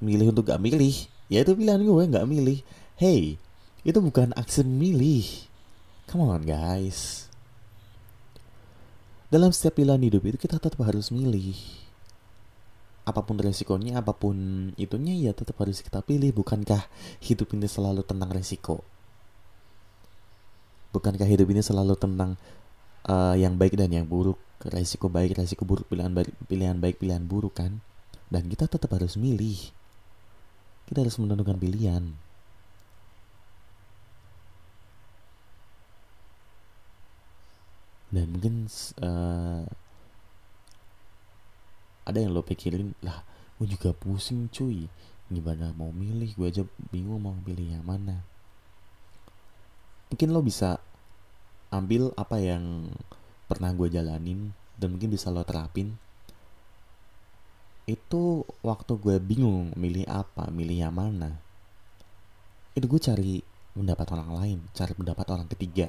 milih 0.02 0.34
untuk 0.34 0.50
gak 0.50 0.58
milih 0.58 1.06
ya 1.28 1.44
itu 1.44 1.52
pilihan 1.54 1.80
gue 1.80 2.04
nggak 2.08 2.26
milih. 2.28 2.60
Hey 2.98 3.38
itu 3.86 3.98
bukan 4.02 4.34
aksi 4.34 4.66
milih. 4.66 5.24
Come 6.10 6.28
on 6.28 6.42
guys. 6.42 7.28
Dalam 9.28 9.52
setiap 9.52 9.76
pilihan 9.76 10.00
hidup 10.00 10.24
itu 10.24 10.38
kita 10.40 10.56
tetap 10.56 10.80
harus 10.84 11.12
milih. 11.12 11.56
Apa 13.04 13.24
pun 13.24 13.40
resikonya 13.40 14.00
apa 14.00 14.12
pun 14.12 14.36
itunya 14.76 15.16
ya 15.16 15.32
tetap 15.36 15.56
harus 15.60 15.80
kita 15.84 16.00
pilih. 16.04 16.32
Bukankah 16.32 16.84
hidup 17.24 17.48
ini 17.56 17.68
selalu 17.68 18.04
tentang 18.04 18.28
resiko? 18.32 18.84
Bukankah 20.92 21.28
hidup 21.28 21.48
ini 21.52 21.60
selalu 21.60 21.96
tentang 22.00 22.40
uh, 23.04 23.36
yang 23.36 23.56
baik 23.60 23.76
dan 23.76 23.92
yang 23.92 24.08
buruk? 24.08 24.40
Resiko 24.64 25.06
baik 25.12 25.38
resiko 25.38 25.62
buruk 25.62 25.86
pilihan 25.86 26.10
baik 26.10 26.32
pilihan 26.48 26.76
baik 26.76 27.00
pilihan 27.00 27.24
buruk 27.24 27.60
kan? 27.60 27.84
Dan 28.28 28.48
kita 28.48 28.68
tetap 28.68 28.92
harus 28.92 29.16
milih 29.16 29.77
kita 30.88 31.04
harus 31.04 31.20
menentukan 31.20 31.60
pilihan. 31.60 32.16
Dan 38.08 38.24
mungkin 38.32 38.64
uh, 39.04 39.68
ada 42.08 42.18
yang 42.24 42.32
lo 42.32 42.40
pikirin 42.40 42.96
lah 43.04 43.20
gue 43.60 43.68
juga 43.68 43.92
pusing 43.92 44.48
cuy. 44.48 44.88
Gimana 45.28 45.76
mau 45.76 45.92
milih? 45.92 46.32
Gue 46.40 46.48
aja 46.48 46.64
bingung 46.88 47.20
mau 47.20 47.36
pilih 47.44 47.68
yang 47.68 47.84
mana. 47.84 48.24
Mungkin 50.08 50.32
lo 50.32 50.40
bisa 50.40 50.80
ambil 51.68 52.16
apa 52.16 52.40
yang 52.40 52.88
pernah 53.44 53.76
gue 53.76 53.92
jalanin 53.92 54.56
dan 54.80 54.96
mungkin 54.96 55.12
bisa 55.12 55.28
lo 55.28 55.44
terapin 55.44 56.00
itu 57.88 58.44
waktu 58.60 58.92
gue 59.00 59.16
bingung 59.16 59.72
milih 59.72 60.04
apa 60.04 60.52
milih 60.52 60.84
yang 60.84 60.92
mana. 60.92 61.40
Itu 62.76 62.84
gue 62.84 63.00
cari 63.00 63.40
pendapat 63.72 64.06
orang 64.12 64.30
lain 64.36 64.58
cari 64.76 64.92
pendapat 64.92 65.26
orang 65.32 65.48
ketiga. 65.48 65.88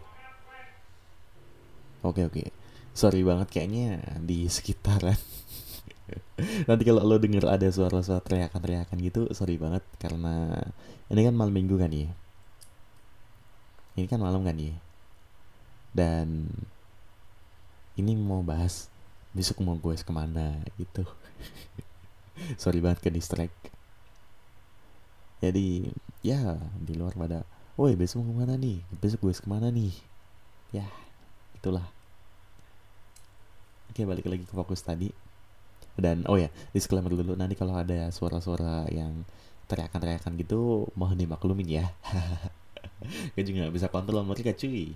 Oke 2.00 2.24
oke. 2.24 2.48
Sorry 2.96 3.20
banget 3.28 3.52
kayaknya 3.52 4.00
di 4.24 4.48
sekitaran 4.48 5.16
nanti 6.70 6.84
kalau 6.88 7.06
lo 7.06 7.22
denger 7.22 7.46
ada 7.46 7.70
suara-suara 7.70 8.24
teriakan-teriakan 8.26 8.98
gitu 8.98 9.22
sorry 9.30 9.62
banget 9.62 9.86
karena 10.02 10.58
ini 11.12 11.22
kan 11.28 11.36
malam 11.36 11.52
minggu 11.52 11.76
kan 11.76 11.92
ya. 11.92 12.08
Ini 14.00 14.08
kan 14.08 14.24
malam 14.24 14.48
kan 14.48 14.56
ya. 14.56 14.76
Dan 15.92 16.48
ini 18.00 18.16
mau 18.16 18.40
bahas 18.40 18.88
besok 19.36 19.60
mau 19.60 19.76
gue 19.76 19.94
ke 20.00 20.14
mana 20.16 20.64
gitu 20.80 21.04
sorry 22.62 22.80
banget 22.84 23.00
ke 23.04 23.10
distract. 23.12 23.56
Jadi 25.40 25.88
ya 26.20 26.60
di 26.76 26.94
luar 27.00 27.16
pada 27.16 27.48
woi 27.80 27.96
besok 27.96 28.28
mau 28.28 28.32
ke 28.32 28.34
mana 28.44 28.56
nih? 28.60 28.84
Besok 29.00 29.30
gue 29.30 29.34
ke 29.36 29.48
mana 29.48 29.72
nih? 29.72 29.94
Ya 30.76 30.86
itulah. 31.56 31.88
Oke 33.90 34.04
balik 34.04 34.28
lagi 34.28 34.44
ke 34.44 34.54
fokus 34.54 34.84
tadi. 34.84 35.10
Dan 36.00 36.24
oh 36.28 36.40
ya 36.40 36.52
disclaimer 36.76 37.12
dulu 37.12 37.36
nanti 37.36 37.56
kalau 37.56 37.76
ada 37.76 38.12
suara-suara 38.12 38.88
yang 38.92 39.28
teriakan-teriakan 39.70 40.36
gitu 40.40 40.88
mohon 40.96 41.16
dimaklumin 41.16 41.68
ya. 41.68 41.86
Gue 43.36 43.44
juga 43.48 43.72
bisa 43.72 43.88
kontrol 43.88 44.28
mereka 44.28 44.52
cuy. 44.56 44.92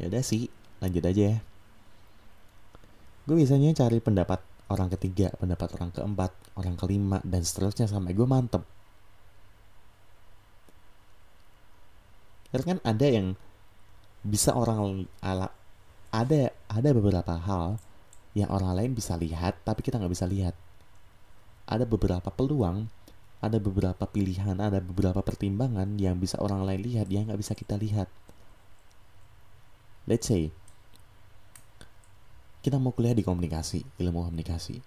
Ya 0.00 0.08
udah 0.08 0.24
sih 0.24 0.48
lanjut 0.80 1.04
aja 1.04 1.36
ya. 1.36 1.38
Gue 3.28 3.36
biasanya 3.38 3.76
cari 3.76 4.00
pendapat 4.00 4.40
orang 4.70 4.88
ketiga 4.98 5.32
pendapat 5.40 5.68
orang 5.78 5.90
keempat 5.90 6.30
orang 6.58 6.74
kelima 6.78 7.18
dan 7.24 7.42
seterusnya 7.42 7.88
sampai 7.88 8.12
gue 8.14 8.26
mantep 8.28 8.62
karena 12.52 12.76
kan 12.76 12.78
ada 12.84 13.06
yang 13.08 13.26
bisa 14.22 14.54
orang 14.54 15.08
ala 15.24 15.50
ada 16.12 16.52
ada 16.68 16.88
beberapa 16.94 17.34
hal 17.34 17.80
yang 18.36 18.52
orang 18.52 18.76
lain 18.76 18.92
bisa 18.92 19.18
lihat 19.18 19.58
tapi 19.64 19.82
kita 19.82 19.98
nggak 19.98 20.12
bisa 20.12 20.28
lihat 20.28 20.54
ada 21.66 21.88
beberapa 21.88 22.28
peluang 22.28 22.86
ada 23.42 23.58
beberapa 23.58 24.06
pilihan, 24.06 24.54
ada 24.54 24.78
beberapa 24.78 25.18
pertimbangan 25.18 25.98
yang 25.98 26.22
bisa 26.22 26.38
orang 26.38 26.62
lain 26.62 26.86
lihat 26.86 27.10
yang 27.10 27.26
nggak 27.26 27.42
bisa 27.42 27.58
kita 27.58 27.74
lihat. 27.74 28.06
Let's 30.06 30.30
say 30.30 30.54
kita 32.62 32.78
mau 32.78 32.94
kuliah 32.94 33.12
di 33.12 33.26
komunikasi, 33.26 33.82
ilmu 33.98 34.22
komunikasi. 34.22 34.78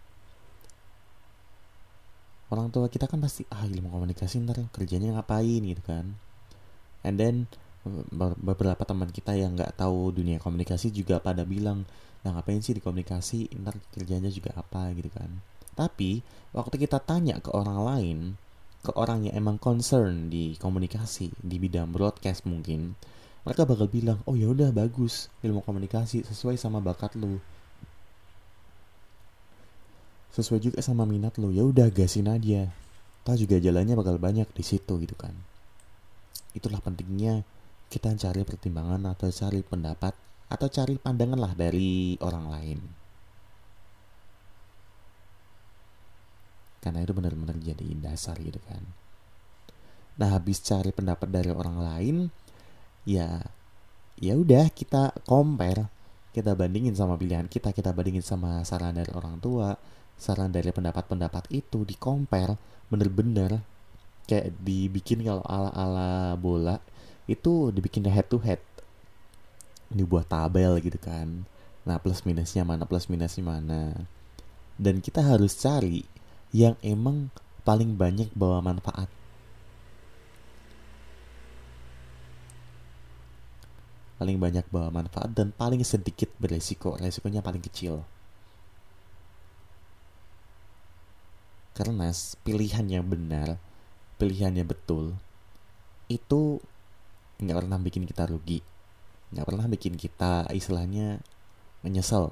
Orang 2.48 2.72
tua 2.72 2.88
kita 2.88 3.12
kan 3.12 3.20
pasti 3.20 3.44
ah 3.52 3.68
ilmu 3.68 3.92
komunikasi 3.92 4.40
ntar 4.48 4.64
kerjanya 4.72 5.20
ngapain? 5.20 5.60
gitu 5.60 5.84
kan. 5.84 6.16
And 7.04 7.20
then 7.20 7.36
beberapa 8.16 8.82
teman 8.88 9.12
kita 9.12 9.36
yang 9.36 9.60
nggak 9.60 9.78
tahu 9.78 10.16
dunia 10.16 10.42
komunikasi 10.42 10.90
juga 10.90 11.22
pada 11.22 11.46
bilang 11.46 11.86
nah 12.26 12.34
ngapain 12.34 12.64
sih 12.64 12.72
di 12.72 12.82
komunikasi? 12.82 13.52
Ntar 13.60 13.76
kerjanya 13.92 14.32
juga 14.32 14.56
apa? 14.56 14.88
gitu 14.96 15.12
kan. 15.12 15.28
Tapi 15.76 16.24
waktu 16.56 16.76
kita 16.80 17.04
tanya 17.04 17.44
ke 17.44 17.52
orang 17.52 17.80
lain 17.84 18.20
ke 18.86 18.94
orang 18.96 19.28
yang 19.28 19.36
emang 19.36 19.58
concern 19.60 20.30
di 20.30 20.56
komunikasi 20.62 21.34
di 21.42 21.58
bidang 21.58 21.90
broadcast 21.90 22.46
mungkin 22.46 22.94
mereka 23.42 23.66
bakal 23.66 23.90
bilang 23.90 24.22
oh 24.30 24.38
ya 24.40 24.48
udah 24.48 24.72
bagus. 24.72 25.28
Ilmu 25.44 25.60
komunikasi 25.66 26.24
sesuai 26.24 26.56
sama 26.56 26.80
bakat 26.80 27.20
lu 27.20 27.42
sesuai 30.36 30.60
juga 30.60 30.80
sama 30.84 31.08
minat 31.08 31.39
lu 31.39 31.56
ya 31.56 31.63
udah 31.63 31.88
gasin 31.88 32.28
aja. 32.28 32.67
Tahu 33.24 33.39
juga 33.39 33.58
jalannya 33.58 33.95
bakal 33.95 34.19
banyak 34.19 34.52
di 34.52 34.63
situ 34.67 35.00
gitu 35.00 35.15
kan. 35.15 35.32
Itulah 36.52 36.84
pentingnya 36.84 37.48
kita 37.88 38.12
cari 38.19 38.43
pertimbangan 38.43 39.15
atau 39.15 39.32
cari 39.32 39.63
pendapat 39.63 40.12
atau 40.52 40.67
cari 40.67 41.00
pandangan 41.00 41.39
lah 41.39 41.54
dari 41.56 42.19
orang 42.19 42.45
lain. 42.52 42.80
Karena 46.84 47.02
itu 47.02 47.15
benar-benar 47.15 47.58
jadi 47.58 47.88
dasar 47.98 48.36
gitu 48.43 48.60
kan. 48.67 48.84
Nah 50.19 50.36
habis 50.36 50.62
cari 50.62 50.91
pendapat 50.91 51.32
dari 51.32 51.50
orang 51.50 51.80
lain 51.80 52.15
ya 53.08 53.39
ya 54.19 54.34
udah 54.36 54.67
kita 54.69 55.15
compare. 55.24 55.88
Kita 56.36 56.52
bandingin 56.52 56.91
sama 56.91 57.15
pilihan 57.15 57.48
kita 57.48 57.71
kita 57.71 57.95
bandingin 57.95 58.19
sama 58.19 58.60
saran 58.67 59.00
dari 59.00 59.08
orang 59.15 59.39
tua 59.39 59.71
saran 60.15 60.51
dari 60.51 60.71
pendapat-pendapat 60.71 61.51
itu 61.51 61.84
di 61.84 61.95
compare 61.99 62.56
bener-bener 62.88 63.62
kayak 64.25 64.56
dibikin 64.63 65.21
kalau 65.21 65.43
ala-ala 65.45 66.34
bola 66.39 66.80
itu 67.30 67.69
dibikin 67.69 68.06
head 68.08 68.25
to 68.30 68.39
head 68.41 68.62
dibuat 69.91 70.25
tabel 70.30 70.82
gitu 70.82 70.97
kan 70.97 71.45
nah 71.86 72.01
plus 72.01 72.25
minusnya 72.25 72.65
mana 72.65 72.89
plus 72.89 73.06
minusnya 73.06 73.45
mana 73.45 74.10
dan 74.75 74.99
kita 74.99 75.23
harus 75.23 75.56
cari 75.56 76.04
yang 76.51 76.75
emang 76.84 77.32
paling 77.65 77.97
banyak 77.97 78.32
bawa 78.32 78.62
manfaat. 78.62 79.10
Paling 84.15 84.39
banyak 84.39 84.63
bawa 84.71 84.93
manfaat 84.93 85.36
dan 85.36 85.51
paling 85.51 85.84
sedikit 85.84 86.32
beresiko, 86.39 86.95
resikonya 86.95 87.43
paling 87.43 87.60
kecil. 87.60 88.08
Karena 91.76 92.08
pilihan 92.48 92.88
yang 92.88 93.04
benar, 93.04 93.60
pilihan 94.16 94.56
yang 94.56 94.64
betul, 94.64 95.12
itu 96.08 96.64
nggak 97.44 97.58
pernah 97.60 97.76
bikin 97.84 98.08
kita 98.08 98.32
rugi, 98.32 98.64
nggak 99.36 99.44
pernah 99.44 99.68
bikin 99.68 100.00
kita 100.00 100.48
istilahnya 100.56 101.20
menyesal 101.84 102.32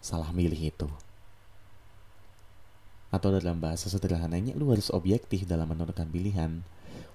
salah 0.00 0.32
milih 0.32 0.72
itu. 0.72 0.88
Atau 3.12 3.36
dalam 3.36 3.60
bahasa 3.60 3.92
sederhananya 3.92 4.56
lu 4.56 4.72
harus 4.72 4.88
objektif 4.88 5.44
dalam 5.44 5.68
menentukan 5.68 6.08
pilihan. 6.08 6.64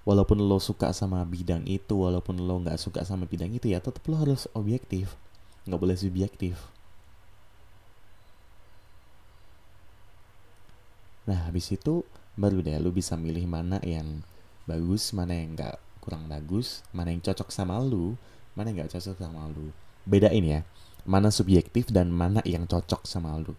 Walaupun 0.06 0.38
lo 0.38 0.62
suka 0.62 0.94
sama 0.94 1.26
bidang 1.26 1.66
itu 1.66 1.98
walaupun 1.98 2.40
lo 2.40 2.62
nggak 2.62 2.78
suka 2.78 3.02
sama 3.02 3.26
bidang 3.26 3.52
itu 3.52 3.74
ya 3.74 3.82
tetap 3.82 4.06
lo 4.06 4.22
harus 4.22 4.46
objektif. 4.54 5.18
Nggak 5.66 5.80
boleh 5.82 5.96
subjektif 5.98 6.56
nah 11.30 11.46
habis 11.46 11.70
itu 11.70 12.02
baru 12.34 12.58
deh 12.58 12.74
lu 12.82 12.90
bisa 12.90 13.14
milih 13.14 13.46
mana 13.46 13.78
yang 13.86 14.26
bagus 14.66 15.14
mana 15.14 15.38
yang 15.38 15.54
nggak 15.54 15.78
kurang 16.02 16.26
bagus 16.26 16.82
mana 16.90 17.14
yang 17.14 17.22
cocok 17.22 17.54
sama 17.54 17.78
lu 17.78 18.18
mana 18.58 18.74
yang 18.74 18.82
nggak 18.82 18.98
cocok 18.98 19.14
sama 19.14 19.46
lu 19.54 19.70
bedain 20.02 20.42
ya 20.42 20.60
mana 21.06 21.30
subjektif 21.30 21.94
dan 21.94 22.10
mana 22.10 22.42
yang 22.42 22.66
cocok 22.66 23.06
sama 23.06 23.38
lu 23.38 23.54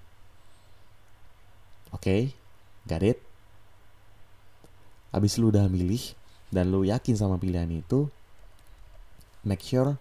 Oke, 1.91 2.07
okay? 2.07 2.21
got 2.87 3.03
it? 3.03 3.19
Abis 5.11 5.35
lu 5.35 5.51
udah 5.51 5.67
milih 5.67 6.15
dan 6.47 6.71
lu 6.71 6.87
yakin 6.87 7.19
sama 7.19 7.35
pilihan 7.35 7.67
itu, 7.67 8.07
make 9.43 9.59
sure 9.59 9.99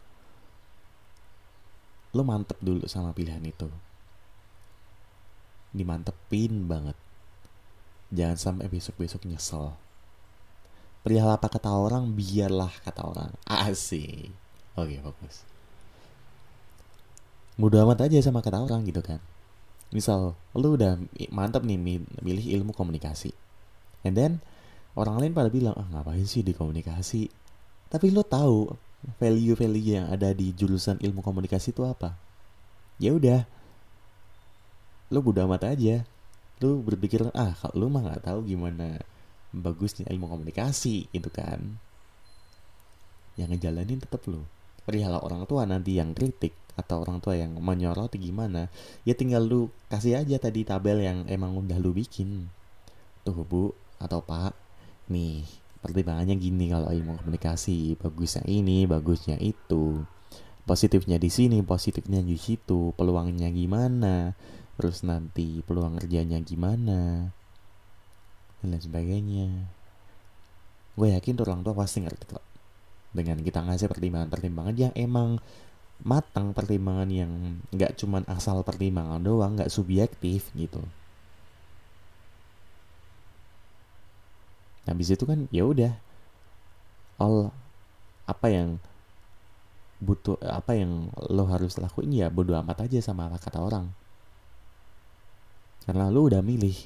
lu 2.14 2.22
mantep 2.22 2.54
dulu 2.62 2.86
sama 2.86 3.10
pilihan 3.10 3.42
itu. 3.42 3.66
Dimantepin 5.74 6.70
banget. 6.70 6.94
Jangan 8.10 8.38
sampai 8.38 8.66
besok-besok 8.66 9.26
nyesel. 9.26 9.74
Perihal 11.00 11.32
apa 11.32 11.48
kata 11.48 11.70
orang, 11.70 12.12
biarlah 12.12 12.70
kata 12.84 13.06
orang. 13.06 13.30
Asik. 13.46 14.28
Oke, 14.76 15.00
fokus. 15.00 15.46
Mudah 17.56 17.86
amat 17.88 18.10
aja 18.10 18.18
sama 18.20 18.42
kata 18.42 18.60
orang 18.60 18.84
gitu 18.84 19.00
kan 19.00 19.22
misal 19.90 20.38
lu 20.54 20.78
udah 20.78 20.96
mantap 21.34 21.66
nih 21.66 21.78
milih 22.22 22.46
ilmu 22.62 22.70
komunikasi 22.70 23.34
and 24.06 24.14
then 24.14 24.38
orang 24.94 25.18
lain 25.18 25.34
pada 25.34 25.50
bilang 25.50 25.74
ah 25.74 25.86
ngapain 25.90 26.22
sih 26.22 26.46
di 26.46 26.54
komunikasi 26.54 27.26
tapi 27.90 28.14
lu 28.14 28.22
tahu 28.22 28.70
value-value 29.18 29.98
yang 29.98 30.06
ada 30.06 30.30
di 30.30 30.54
jurusan 30.54 31.02
ilmu 31.02 31.26
komunikasi 31.26 31.74
itu 31.74 31.82
apa 31.82 32.14
ya 33.02 33.10
udah 33.10 33.42
lu 35.10 35.18
bodo 35.18 35.42
amat 35.42 35.74
aja 35.74 36.06
lu 36.60 36.84
berpikir 36.84 37.24
ah 37.32 37.56
kalau 37.56 37.84
lu 37.84 37.86
mah 37.88 38.04
nggak 38.04 38.28
tahu 38.28 38.44
gimana 38.44 39.00
bagusnya 39.50 40.06
ilmu 40.12 40.30
komunikasi 40.30 41.10
itu 41.10 41.28
kan. 41.32 41.80
Yang 43.34 43.56
ngejalanin 43.56 43.98
tetap 43.98 44.22
lu. 44.28 44.44
Perihal 44.84 45.16
orang 45.20 45.44
tua 45.44 45.64
nanti 45.64 45.96
yang 45.96 46.16
kritik 46.16 46.56
atau 46.76 47.04
orang 47.04 47.20
tua 47.20 47.36
yang 47.36 47.52
menyoroti 47.60 48.16
gimana 48.16 48.72
ya 49.04 49.12
tinggal 49.12 49.44
lu 49.44 49.68
kasih 49.92 50.16
aja 50.16 50.40
tadi 50.40 50.64
tabel 50.64 51.04
yang 51.04 51.18
emang 51.28 51.56
udah 51.56 51.76
lu 51.80 51.92
bikin. 51.96 52.48
Tuh 53.24 53.44
bu 53.44 53.72
atau 54.00 54.24
pak 54.24 54.56
nih 55.12 55.44
pertimbangannya 55.80 56.36
gini 56.36 56.72
kalau 56.72 56.88
ilmu 56.92 57.20
komunikasi 57.20 57.96
bagusnya 58.00 58.44
ini 58.48 58.84
bagusnya 58.84 59.36
itu. 59.40 60.04
Positifnya 60.64 61.16
di 61.16 61.32
sini 61.32 61.64
positifnya 61.64 62.20
di 62.20 62.36
situ 62.36 62.92
peluangnya 62.94 63.48
gimana 63.50 64.36
terus 64.80 65.04
nanti 65.04 65.60
peluang 65.68 66.00
kerjanya 66.00 66.40
gimana? 66.40 67.28
Dan 68.64 68.72
lain 68.72 68.80
sebagainya. 68.80 69.48
Gue 70.96 71.12
yakin 71.12 71.36
orang 71.36 71.60
tua 71.60 71.76
pasti 71.76 72.00
ngerti 72.00 72.24
kok. 72.32 72.40
Dengan 73.12 73.44
kita 73.44 73.60
ngasih 73.60 73.92
pertimbangan-pertimbangan 73.92 74.74
yang 74.80 74.94
emang 74.96 75.36
matang 76.00 76.56
pertimbangan 76.56 77.12
yang 77.12 77.60
nggak 77.76 77.92
cuman 78.00 78.24
asal 78.24 78.64
pertimbangan 78.64 79.20
doang 79.20 79.60
nggak 79.60 79.68
subjektif 79.68 80.48
gitu. 80.56 80.80
Habis 84.88 85.12
itu 85.12 85.28
kan 85.28 85.44
ya 85.52 85.68
udah. 85.68 85.92
All 87.20 87.52
apa 88.24 88.48
yang 88.48 88.80
butuh 90.00 90.40
apa 90.40 90.72
yang 90.72 91.12
lo 91.28 91.44
harus 91.52 91.76
lakuin 91.76 92.16
ya 92.16 92.32
bodo 92.32 92.56
amat 92.56 92.88
aja 92.88 93.04
sama 93.04 93.28
kata 93.36 93.60
orang 93.60 93.92
karena 95.84 96.12
lo 96.12 96.28
udah 96.28 96.44
milih. 96.44 96.76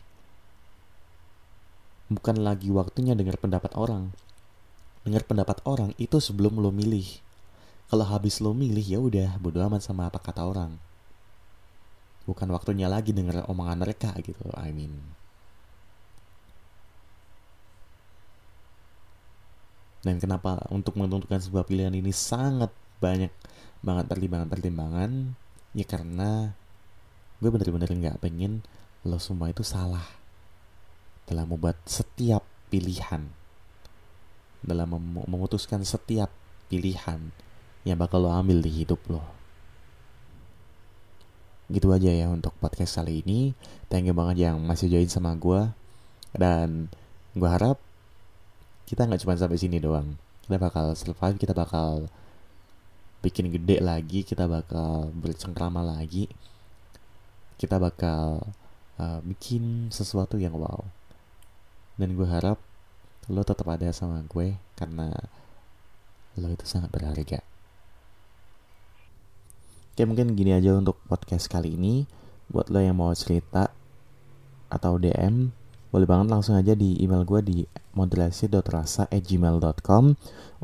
Bukan 2.12 2.44
lagi 2.44 2.68
waktunya 2.70 3.16
dengar 3.16 3.40
pendapat 3.40 3.74
orang. 3.74 4.12
Dengar 5.02 5.24
pendapat 5.24 5.61
orang 5.66 5.92
itu 5.96 6.20
sebelum 6.20 6.61
lo 6.61 6.70
milih. 6.70 7.04
Kalau 7.88 8.07
habis 8.09 8.40
lo 8.40 8.57
milih 8.57 8.85
ya 8.85 8.98
udah 9.00 9.37
bodo 9.40 9.61
amat 9.66 9.85
sama 9.85 10.09
apa 10.09 10.20
kata 10.20 10.44
orang. 10.44 10.76
Bukan 12.24 12.48
waktunya 12.52 12.88
lagi 12.88 13.12
denger 13.12 13.44
omongan 13.50 13.85
mereka 13.85 14.16
gitu 14.24 14.48
I 14.57 14.72
mean. 14.72 14.96
Dan 20.04 20.20
kenapa 20.20 20.61
untuk 20.68 21.00
menentukan 21.00 21.40
sebuah 21.40 21.64
pilihan 21.64 21.92
ini 21.96 22.12
sangat 22.12 22.68
banyak 23.00 23.33
banget 23.80 24.04
pertimbangan-pertimbangan? 24.09 25.33
Ya 25.72 25.85
karena 25.88 26.52
gue 27.40 27.48
bener-bener 27.48 27.88
nggak 27.88 28.20
pengen 28.20 28.61
lo 29.05 29.21
semua 29.21 29.53
itu 29.53 29.61
salah 29.61 30.05
dalam 31.29 31.49
membuat 31.49 31.77
setiap 31.85 32.45
pilihan 32.73 33.29
dalam 34.64 34.97
memutuskan 35.29 35.85
setiap 35.85 36.33
pilihan 36.73 37.21
yang 37.85 38.01
bakal 38.01 38.25
lo 38.25 38.33
ambil 38.33 38.64
di 38.64 38.73
hidup 38.73 38.99
lo. 39.12 39.21
Gitu 41.69 41.93
aja 41.93 42.09
ya 42.09 42.33
untuk 42.33 42.57
podcast 42.57 42.97
kali 42.97 43.21
ini. 43.21 43.53
Thank 43.93 44.09
you 44.09 44.17
banget 44.17 44.49
yang 44.49 44.57
masih 44.64 44.88
join 44.88 45.09
sama 45.09 45.37
gue. 45.37 45.69
Dan 46.33 46.88
gue 47.37 47.49
harap 47.49 47.77
kita 48.88 49.05
nggak 49.05 49.21
cuma 49.21 49.37
sampai 49.37 49.61
sini 49.61 49.79
doang. 49.81 50.17
Kita 50.45 50.57
bakal 50.57 50.97
survive, 50.97 51.37
kita 51.37 51.53
bakal 51.53 52.09
bikin 53.21 53.49
gede 53.53 53.81
lagi, 53.81 54.25
kita 54.25 54.49
bakal 54.49 55.12
bercengkrama 55.12 55.85
lagi. 55.85 56.29
Kita 57.61 57.77
bakal 57.77 58.45
uh, 58.98 59.20
bikin 59.24 59.88
sesuatu 59.90 60.38
yang 60.38 60.54
wow. 60.57 60.85
Dan 61.94 62.18
gue 62.18 62.26
harap 62.26 62.59
lo 63.30 63.42
tetap 63.46 63.68
ada 63.70 63.87
sama 63.94 64.20
gue 64.26 64.59
karena 64.76 65.14
lo 66.37 66.48
itu 66.50 66.66
sangat 66.66 66.90
berharga. 66.90 67.40
Oke 69.94 70.02
mungkin 70.11 70.35
gini 70.35 70.50
aja 70.50 70.74
untuk 70.74 70.98
podcast 71.07 71.46
kali 71.46 71.78
ini 71.78 72.02
Buat 72.50 72.66
lo 72.66 72.83
yang 72.83 72.98
mau 72.98 73.14
cerita 73.14 73.70
Atau 74.66 74.98
DM 74.98 75.54
Boleh 75.94 76.02
banget 76.02 76.35
langsung 76.35 76.59
aja 76.59 76.74
di 76.74 76.98
email 76.98 77.22
gue 77.22 77.38
di 77.46 77.62
moderasi.rasa@gmail.com 77.94 80.04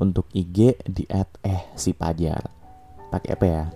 untuk 0.02 0.26
IG 0.34 0.82
di 0.82 1.06
at 1.06 1.30
eh 1.46 1.62
si 1.78 1.94
pajar 1.94 2.50
pakai 3.14 3.30
apa 3.38 3.46
ya 3.46 3.70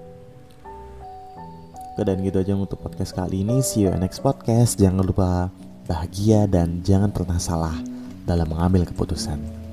Oke, 1.94 2.02
dan 2.02 2.26
gitu 2.26 2.42
aja 2.42 2.58
untuk 2.58 2.82
podcast 2.82 3.14
kali 3.14 3.46
ini. 3.46 3.62
See 3.62 3.86
you 3.86 3.94
next 3.94 4.18
podcast. 4.18 4.82
Jangan 4.82 5.06
lupa 5.06 5.46
bahagia 5.86 6.50
dan 6.50 6.82
jangan 6.82 7.14
pernah 7.14 7.38
salah 7.38 7.78
dalam 8.26 8.50
mengambil 8.50 8.82
keputusan 8.82 9.63